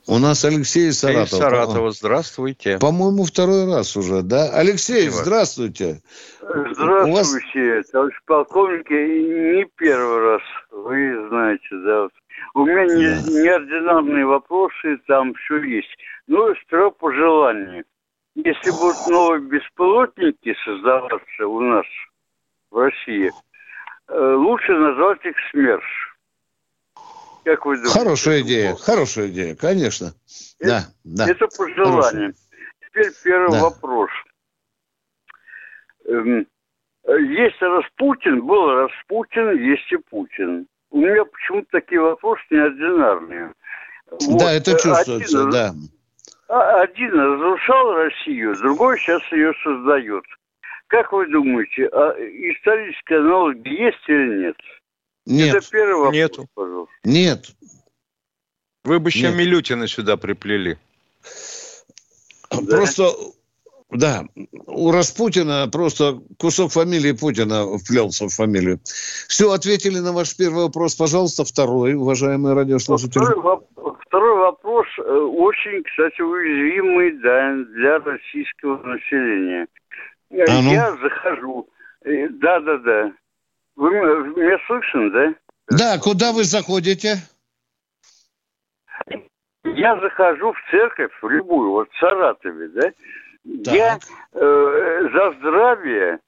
[0.09, 1.33] у нас Алексей Саратов.
[1.33, 2.79] Алексей Саратова, здравствуйте.
[2.79, 4.51] По-моему, второй раз уже, да?
[4.53, 5.25] Алексей, Спасибо.
[5.25, 6.03] здравствуйте.
[6.41, 7.91] Здравствуйте, вас...
[7.91, 8.89] товарищ полковник.
[8.89, 12.07] Не первый раз, вы знаете, да.
[12.57, 15.95] У меня не, неординарные вопросы, там все есть.
[16.27, 17.85] Ну, строго пожелания.
[18.35, 21.85] Если будут новые беспилотники создаваться у нас
[22.71, 23.31] в России,
[24.09, 26.17] э, лучше назвать их СМЕРШ.
[27.45, 27.99] Как вы думаете?
[27.99, 30.15] Хорошая идея, хорошая идея, конечно.
[30.59, 31.31] Это, да, да.
[31.31, 31.93] Это пожелание.
[31.93, 32.35] Хорошая.
[32.89, 33.63] Теперь первый да.
[33.65, 34.11] вопрос.
[36.07, 36.47] Эм,
[37.07, 40.67] есть Распутин, был Распутин, есть и Путин.
[40.97, 43.53] У меня почему-то такие вопросы неординарные.
[44.11, 44.38] Вот.
[44.38, 45.74] Да, это чувствуется, один, да.
[46.49, 50.24] А, один разрушал Россию, другой сейчас ее создает.
[50.86, 54.57] Как вы думаете, а исторические аналоги есть или нет?
[55.26, 55.57] Нет.
[55.57, 56.47] Это первый вопрос, Нету.
[56.55, 56.94] пожалуйста.
[57.05, 57.44] Нет.
[58.84, 59.36] Вы бы еще Нет.
[59.36, 60.78] Милютина сюда приплели.
[62.51, 62.76] Да?
[62.78, 63.11] Просто,
[63.91, 64.24] да,
[64.66, 68.80] у Распутина просто кусок фамилии Путина вплелся в фамилию.
[69.28, 70.97] Все, ответили на ваш первый вопрос.
[70.97, 73.22] Пожалуйста, второй, уважаемые радиослушатели.
[73.22, 73.61] Второй,
[74.07, 79.68] второй вопрос э, очень, кстати, уязвимый да, для российского населения.
[80.32, 80.72] А ну?
[80.72, 81.68] Я захожу.
[82.05, 83.12] Э, да-да-да.
[83.76, 85.34] Вы меня слышите, да?
[85.68, 87.18] Да, куда вы заходите?
[89.64, 92.91] Я захожу в церковь, в любую, вот в Саратове, да?
[93.64, 93.74] Так.
[93.74, 93.99] Я
[94.32, 96.18] э, за здравие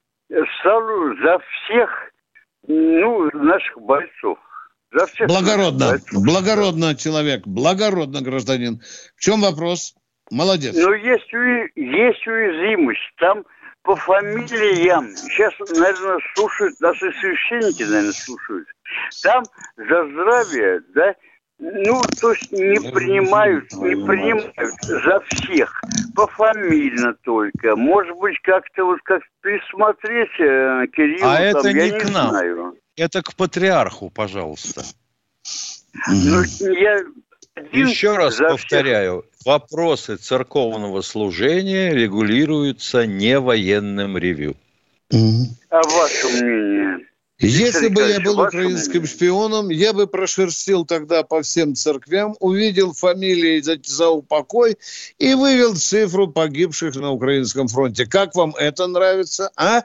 [0.60, 1.90] ставлю за всех,
[2.66, 4.38] ну, наших бойцов.
[4.92, 6.24] За всех благородно, бойцов.
[6.24, 8.80] благородно человек, благородно гражданин.
[9.16, 9.94] В чем вопрос?
[10.30, 10.74] Молодец.
[10.76, 11.32] Ну, есть,
[11.74, 13.00] есть уязвимость.
[13.18, 13.44] Там
[13.82, 15.08] по фамилиям.
[15.16, 18.68] Сейчас, наверное, слушают, наши священники, наверное, слушают.
[19.22, 19.44] Там
[19.76, 21.14] за здравие, да,
[21.58, 25.82] ну, то есть не принимают, не принимают за всех,
[26.14, 27.74] пофамильно только.
[27.74, 32.30] Может быть, как-то вот как присмотреть э, Кирилл, а там, это не к нам.
[32.30, 32.74] Знаю.
[32.96, 34.82] Это к патриарху, пожалуйста.
[36.08, 37.02] Ну, я
[37.72, 44.54] Еще раз повторяю, вопросы церковного служения регулируются не военным ревю.
[45.10, 47.08] А ваше мнение?
[47.40, 53.60] Если бы я был украинским шпионом, я бы прошерстил тогда по всем церквям, увидел фамилии
[53.60, 54.76] за, за упокой
[55.18, 58.06] и вывел цифру погибших на украинском фронте.
[58.06, 59.82] Как вам это нравится, а?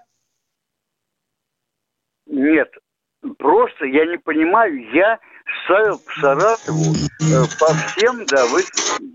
[2.26, 2.74] Нет,
[3.38, 5.20] просто я не понимаю, я
[5.66, 8.64] ставил по Саратову э, по всем, да, вы,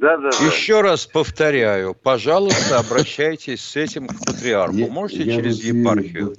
[0.00, 0.46] да, да, да.
[0.46, 4.88] Еще раз повторяю, пожалуйста, обращайтесь с этим к патриарху.
[4.88, 6.34] Можете я через епархию?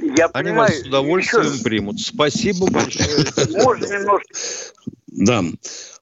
[0.00, 1.62] Я Они понимаю, вас с удовольствием еще...
[1.62, 2.00] примут.
[2.00, 3.26] Спасибо большое.
[3.62, 4.34] Можно немножко.
[5.06, 5.44] Да.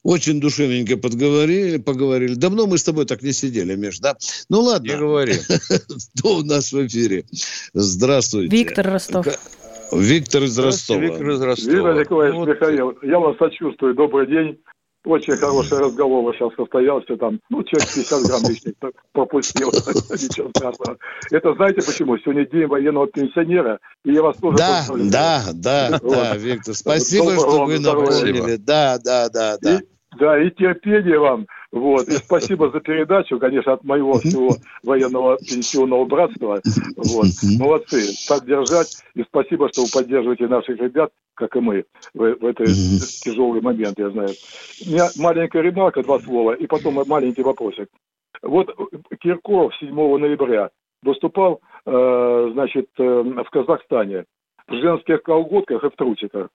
[0.03, 2.35] Очень душевненько подговорили, поговорили.
[2.35, 4.17] Давно мы с тобой так не сидели, Миш, да?
[4.49, 4.93] Ну ладно.
[4.93, 5.35] Не говори.
[6.19, 7.27] Кто у нас в эфире?
[7.75, 8.57] Здравствуйте.
[8.57, 9.27] Виктор Ростов.
[9.93, 11.01] Виктор из Ростова.
[11.01, 11.75] Виктор из Ростова.
[11.75, 12.49] Виктор Николаевич вот.
[12.49, 13.95] Михаил, я вас сочувствую.
[13.95, 14.59] Добрый день.
[15.05, 17.41] Очень хороший разговор сейчас состоялся там.
[17.49, 18.75] Ну, человек 50 грамм лишних
[19.13, 19.69] пропустил.
[20.11, 20.99] Ничего страшного.
[21.31, 22.19] Это знаете почему?
[22.19, 23.79] Сегодня день военного пенсионера.
[24.05, 26.75] И я вас тоже Да, да, да, да, Виктор.
[26.75, 28.57] Спасибо, что вы напомнили.
[28.57, 29.81] Да, да, да, да.
[30.19, 31.47] Да, и терпение вам.
[31.73, 32.09] Вот.
[32.09, 34.51] И спасибо за передачу, конечно, от моего всего
[34.83, 36.61] военного пенсионного братства.
[36.97, 37.27] Вот.
[37.59, 38.03] Молодцы.
[38.29, 39.03] Так держать.
[39.15, 42.67] И спасибо, что вы поддерживаете наших ребят, как и мы, в, в этот
[43.23, 44.31] тяжелый момент, я знаю.
[44.87, 47.89] У меня маленькая ремарка, два слова, и потом маленький вопросик.
[48.43, 48.75] Вот
[49.21, 50.71] Киркоров 7 ноября
[51.03, 54.25] выступал, э, значит, э, в Казахстане
[54.69, 56.49] в женских колготках и в трусиках.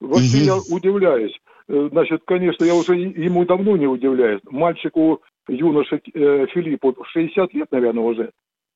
[0.00, 1.38] Вообще я удивляюсь.
[1.70, 4.40] Э, значит, конечно, я уже ему давно не удивляюсь.
[4.50, 8.30] Мальчику, юноше э, Филиппу 60 лет, наверное, уже.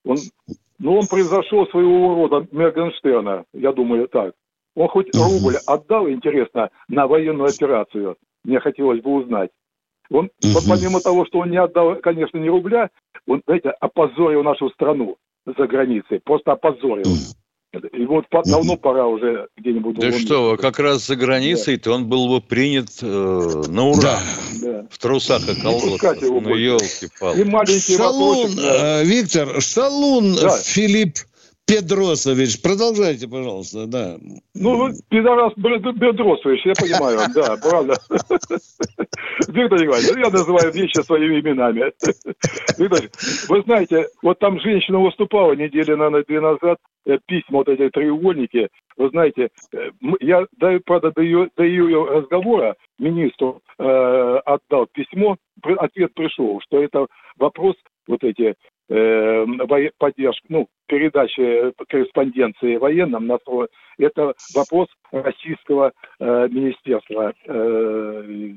[0.05, 0.17] Он,
[0.79, 4.35] ну, он произошел своего рода Мергенштерна, я думаю, так.
[4.77, 8.17] Он хоть рубль отдал, интересно, на военную операцию?
[8.45, 9.51] Мне хотелось бы узнать.
[10.11, 10.31] Он,
[10.69, 12.91] помимо того, что он не отдал, конечно, ни рубля,
[13.27, 15.17] он, знаете, опозорил нашу страну
[15.47, 16.21] за границей.
[16.23, 17.07] Просто опозорил.
[17.93, 19.99] И вот давно пора уже где-нибудь...
[19.99, 21.97] Да что как раз за границей-то да.
[21.97, 24.19] он был бы принят э, на ура.
[24.63, 24.87] Да.
[24.91, 26.19] В трусах и колготках.
[26.21, 27.97] Ну, елки-палки.
[27.97, 30.57] Шалун, э, Виктор, Шалун да.
[30.59, 31.19] Филипп
[31.67, 34.17] Педросович, продолжайте, пожалуйста, да.
[34.55, 37.95] Ну, пидорас Педросович, я понимаю, да, правда.
[39.49, 41.93] Виктор Николаевич, я называю вещи своими именами.
[42.79, 43.09] Виктор,
[43.49, 48.69] вы знаете, вот там женщина выступала недели, наверное, две назад, э, письма, вот эти треугольники,
[48.99, 49.91] вы знаете, э,
[50.21, 50.47] я,
[50.85, 53.83] правда, до ее, до ее разговора министру э,
[54.45, 55.37] отдал письмо,
[55.79, 57.07] ответ пришел, что это
[57.39, 58.55] вопрос вот эти
[58.89, 59.47] э,
[59.99, 63.39] поддержки, ну, передачи корреспонденции военным на
[63.99, 68.55] это вопрос российского э, министерства э,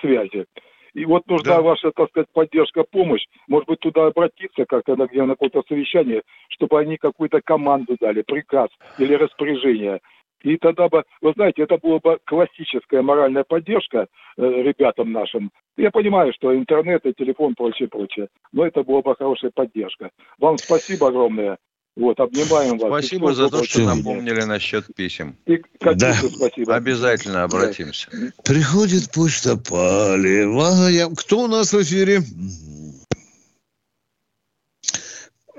[0.00, 0.46] связи.
[0.94, 1.62] И вот нужна да.
[1.62, 3.24] ваша, так сказать, поддержка, помощь.
[3.48, 8.68] Может быть, туда обратиться как-то на, на какое-то совещание, чтобы они какую-то команду дали, приказ
[8.98, 10.00] или распоряжение.
[10.42, 15.50] И тогда бы, вы знаете, это была бы классическая моральная поддержка э, ребятам нашим.
[15.76, 18.28] Я понимаю, что интернет и телефон, прочее, прочее.
[18.52, 20.10] Но это была бы хорошая поддержка.
[20.38, 21.58] Вам спасибо огромное.
[21.94, 22.88] Вот, обнимаем вас.
[22.88, 25.36] Спасибо за то, что напомнили насчет писем.
[25.46, 26.14] И да.
[26.14, 26.74] спасибо.
[26.74, 28.08] Обязательно обратимся.
[28.12, 28.28] Да.
[28.44, 31.08] Приходит почта полевая.
[31.14, 32.20] Кто у нас в эфире?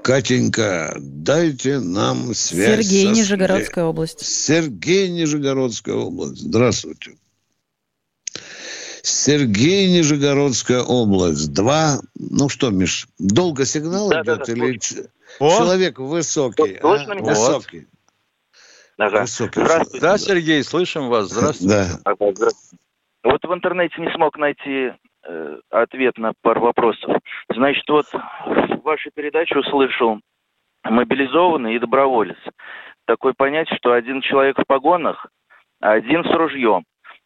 [0.04, 2.86] Катенька, дайте нам связь.
[2.86, 3.12] Сергей, со...
[3.14, 4.26] Нижегородская область.
[4.26, 6.42] Сергей, Нижегородская область.
[6.42, 7.14] Здравствуйте.
[9.02, 11.54] Сергей, Нижегородская область.
[11.54, 14.78] Два, ну что, Миш, долго сигнал да, идет да, да, или
[15.40, 16.80] человек высокий?
[16.82, 17.16] Слышно а?
[17.16, 17.30] меня?
[17.30, 17.88] Высокий.
[18.98, 19.22] Ага.
[19.22, 19.62] Высокий.
[19.62, 20.02] Здравствуйте.
[20.02, 21.30] Да, Сергей, слышим вас.
[21.30, 21.88] Здравствуйте.
[22.04, 22.16] Да.
[23.24, 24.92] Вот в интернете не смог найти
[25.70, 27.18] ответ на пару вопросов.
[27.54, 30.20] Значит, вот в вашей передаче услышал
[30.84, 32.38] мобилизованный и доброволец.
[33.06, 35.28] Такое понятие, что один человек в погонах,
[35.82, 36.84] а один с ружьем.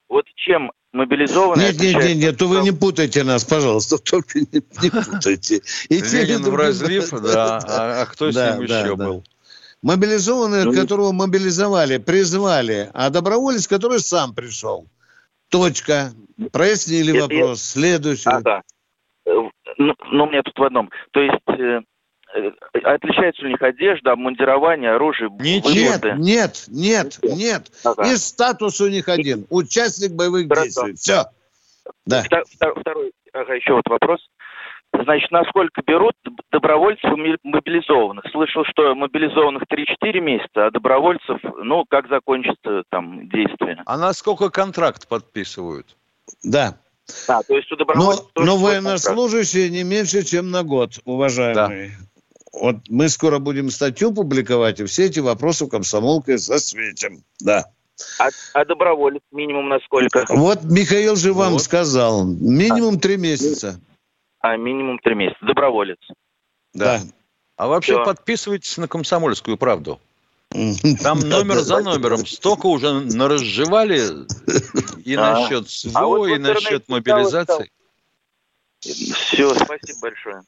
[0.09, 1.67] Вот чем мобилизованные...
[1.67, 5.61] Нет, нет, нет, нет, то вы не путайте нас, пожалуйста, только не, не путайте.
[5.89, 9.23] И Ленин в разлив, да, а, а кто с ним еще был?
[9.83, 14.87] Мобилизованный, ну, которого мобилизовали, призвали, а доброволец, который сам пришел.
[15.49, 16.11] Точка.
[16.51, 17.61] Прояснили вопрос.
[17.61, 18.29] Следующий.
[18.29, 18.61] Ага.
[19.25, 19.51] Ну,
[20.11, 20.89] ну, у меня тут в одном.
[21.11, 21.81] То есть э,
[22.35, 22.51] Э,
[22.83, 25.65] отличается у них одежда, обмундирование, оружие, Нет,
[26.17, 27.71] нет, нет, нет.
[27.83, 28.11] Ага.
[28.11, 29.45] И статус у них один.
[29.49, 30.63] Участник боевых Хорошо.
[30.65, 30.93] действий.
[30.95, 31.25] Все.
[32.05, 32.23] Да.
[32.81, 34.19] Второй, ага, еще вот вопрос.
[35.03, 36.13] Значит, насколько берут
[36.51, 37.11] добровольцев
[37.43, 38.25] мобилизованных?
[38.31, 43.81] Слышал, что мобилизованных 3-4 месяца, а добровольцев, ну, как закончится там действие?
[43.85, 45.97] А насколько контракт подписывают?
[46.43, 46.77] Да.
[47.27, 48.25] А, то есть у добровольцев...
[48.35, 51.89] Но, но военнослужащие не меньше, чем на год, уважаемые.
[51.89, 52.59] Да.
[52.59, 57.23] Вот мы скоро будем статью публиковать, и все эти вопросы комсомолкой засветим.
[57.39, 57.65] Да.
[58.19, 60.25] А, а доброволец минимум на сколько?
[60.29, 61.61] Вот Михаил же вам вот.
[61.61, 62.25] сказал.
[62.25, 63.79] Минимум три месяца.
[64.47, 65.45] А, минимум три месяца.
[65.45, 65.97] Доброволец.
[66.73, 66.99] Да.
[66.99, 67.01] да.
[67.57, 68.05] А вообще Все.
[68.05, 69.99] подписывайтесь на комсомольскую правду.
[71.03, 74.25] Там номер за номером столько уже наразжевали
[75.03, 75.33] и а.
[75.33, 77.69] насчет СВО, и насчет мобилизации.
[78.79, 80.43] Все, спасибо большое.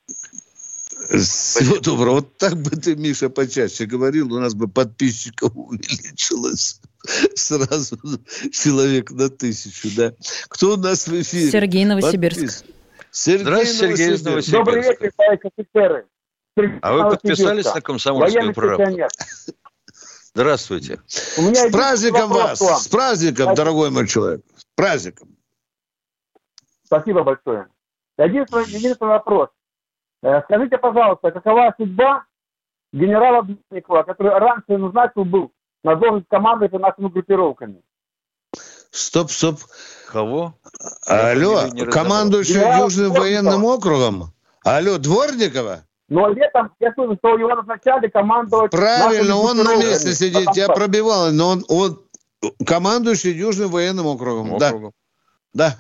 [1.10, 2.16] Всего доброго.
[2.16, 6.80] Вот так бы ты, Миша, почаще говорил, у нас бы подписчиков увеличилось
[7.36, 7.98] сразу
[8.52, 10.14] человек на тысячу, да.
[10.48, 11.52] Кто у нас в эфире?
[11.52, 12.40] Сергей Новосибирск.
[12.40, 12.79] Подпис...
[13.12, 14.58] Сергей Здравствуйте, Сергей из Новосибирска.
[14.58, 16.08] Добрый вечер, товарищи офицеры.
[16.82, 19.08] А вы подписались на комсомольскую правду?
[20.34, 21.02] Здравствуйте.
[21.38, 22.60] У меня с праздником вас!
[22.60, 24.42] С праздником, дорогой мой человек!
[24.56, 25.36] С праздником!
[26.84, 27.68] Спасибо большое.
[28.18, 29.50] Единственный, единственный вопрос.
[30.24, 32.26] Э, скажите, пожалуйста, какова судьба
[32.92, 35.52] генерала Дмитриева, который раньше назначил был
[35.84, 37.82] на должность команды по нашими группировками?
[38.92, 39.60] Стоп, стоп.
[40.12, 40.56] Кого?
[41.06, 44.34] Алло, командующий Генерал Южным военным округом?
[44.64, 45.82] Алло, Дворникова?
[46.08, 48.72] Но летом я слышал, что его назначали командовать...
[48.72, 52.00] Правильно, он на месте сидит, я пробивал, но он, он
[52.66, 54.54] командующий Южным военным округом.
[54.54, 54.94] округом.
[55.54, 55.68] Да.
[55.70, 55.76] да.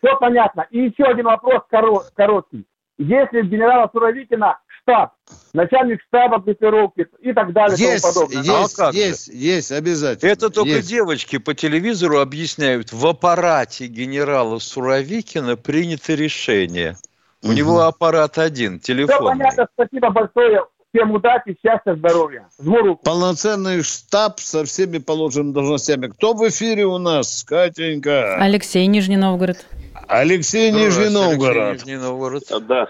[0.00, 0.66] Все понятно.
[0.70, 2.66] И еще один вопрос короткий
[2.98, 5.14] если генерала Суровикина штаб,
[5.52, 7.76] начальник штаба группировки и так далее.
[7.76, 8.60] Есть, тому подобное.
[8.60, 10.30] есть, а есть, есть, обязательно.
[10.30, 10.88] Это только есть.
[10.88, 12.92] девочки по телевизору объясняют.
[12.92, 16.96] В аппарате генерала Суровикина принято решение.
[17.42, 17.54] У угу.
[17.54, 19.16] него аппарат один, телефон.
[19.16, 20.64] Все понятно, спасибо большое.
[20.94, 22.48] Всем удачи, счастья, здоровья.
[22.62, 23.02] Жму руку.
[23.04, 26.06] Полноценный штаб со всеми положенными должностями.
[26.06, 28.36] Кто в эфире у нас, Катенька?
[28.36, 29.66] Алексей, Нижний Новгород.
[30.08, 31.72] Алексей Нижний Новгород.
[31.74, 32.42] Нижний Новгород.
[32.68, 32.88] Да.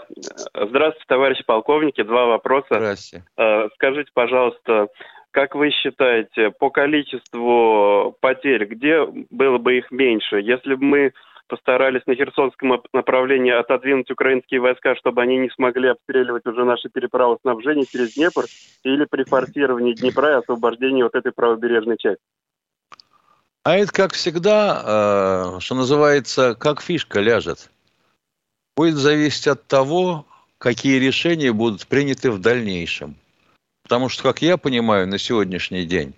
[0.55, 2.03] Здравствуйте, товарищи полковники.
[2.03, 2.67] Два вопроса.
[2.71, 3.25] Здравствуйте.
[3.37, 4.89] Э, скажите, пожалуйста,
[5.31, 10.41] как вы считаете, по количеству потерь, где было бы их меньше?
[10.41, 11.13] Если бы мы
[11.49, 17.39] постарались на Херсонском направлении отодвинуть украинские войска, чтобы они не смогли обстреливать уже наши переправы
[17.43, 18.45] снабжения через Днепр,
[18.83, 22.23] или при форсировании Днепра и освобождении вот этой правобережной части?
[23.67, 27.69] А это, как всегда, э, что называется, как фишка ляжет.
[28.77, 30.25] Будет зависеть от того,
[30.59, 33.17] какие решения будут приняты в дальнейшем.
[33.83, 36.15] Потому что, как я понимаю, на сегодняшний день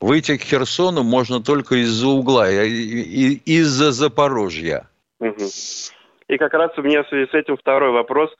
[0.00, 4.88] выйти к Херсону можно только из-за угла, из-за Запорожья.
[5.20, 8.30] И как раз у меня в связи с этим второй вопрос.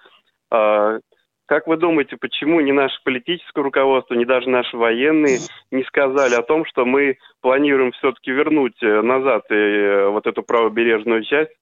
[1.49, 5.39] Как вы думаете, почему ни наше политическое руководство, ни даже наши военные
[5.71, 11.25] не сказали о том, что мы планируем все-таки вернуть э, назад э, вот эту правобережную
[11.25, 11.53] часть?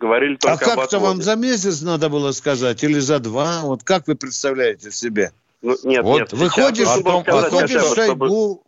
[0.00, 3.60] Говорили только а как-то вам за месяц надо было сказать или за два?
[3.62, 5.30] Вот как вы представляете себе?
[5.62, 6.32] Ну, нет, вот нет.
[6.32, 8.64] Выходишь, потом, выходишь Шойгу,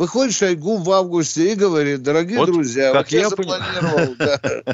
[0.00, 4.16] Выходит Шойгу в августе и говорит, дорогие вот друзья, как вот я, я запланировал.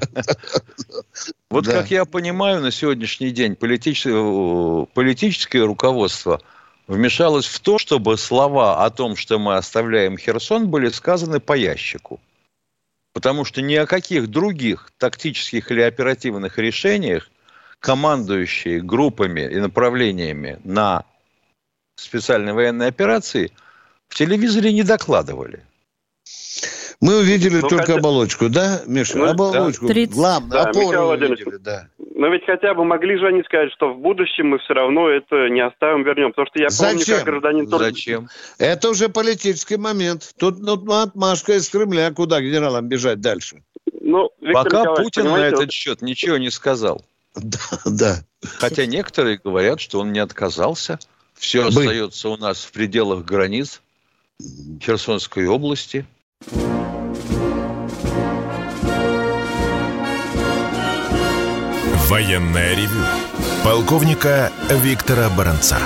[1.50, 6.40] Вот как я понимаю, на сегодняшний день политическое руководство
[6.86, 12.20] вмешалась в то, чтобы слова о том, что мы оставляем Херсон, были сказаны по ящику.
[13.12, 17.28] Потому что ни о каких других тактических или оперативных решениях
[17.80, 21.02] командующие группами и направлениями на
[21.96, 23.50] специальной военной операции
[24.08, 25.64] в телевизоре не докладывали.
[27.00, 27.98] Мы увидели ну, только хотя...
[27.98, 29.18] оболочку, да, Миша?
[29.18, 29.86] Ну, оболочку.
[29.86, 30.06] Да.
[30.06, 31.88] Главное, да, Михаил увидели, да.
[31.98, 35.50] Но ведь хотя бы могли же они сказать, что в будущем мы все равно это
[35.50, 36.30] не оставим, вернем.
[36.30, 37.16] Потому что я помню, Зачем?
[37.16, 37.68] как гражданин...
[37.68, 38.28] Зачем?
[38.58, 40.32] Это уже политический момент.
[40.38, 43.62] Тут ну, отмашка из Кремля, куда генералам бежать дальше.
[44.00, 45.72] Ну, Пока Путин на этот вот...
[45.72, 47.04] счет ничего не сказал.
[47.34, 48.16] Да, да.
[48.58, 50.98] Хотя некоторые говорят, что он не отказался.
[51.34, 53.82] Все остается у нас в пределах границ
[54.82, 56.06] Херсонской области.
[62.08, 63.02] Военная ревю.
[63.64, 65.78] Полковника Виктора Баранца.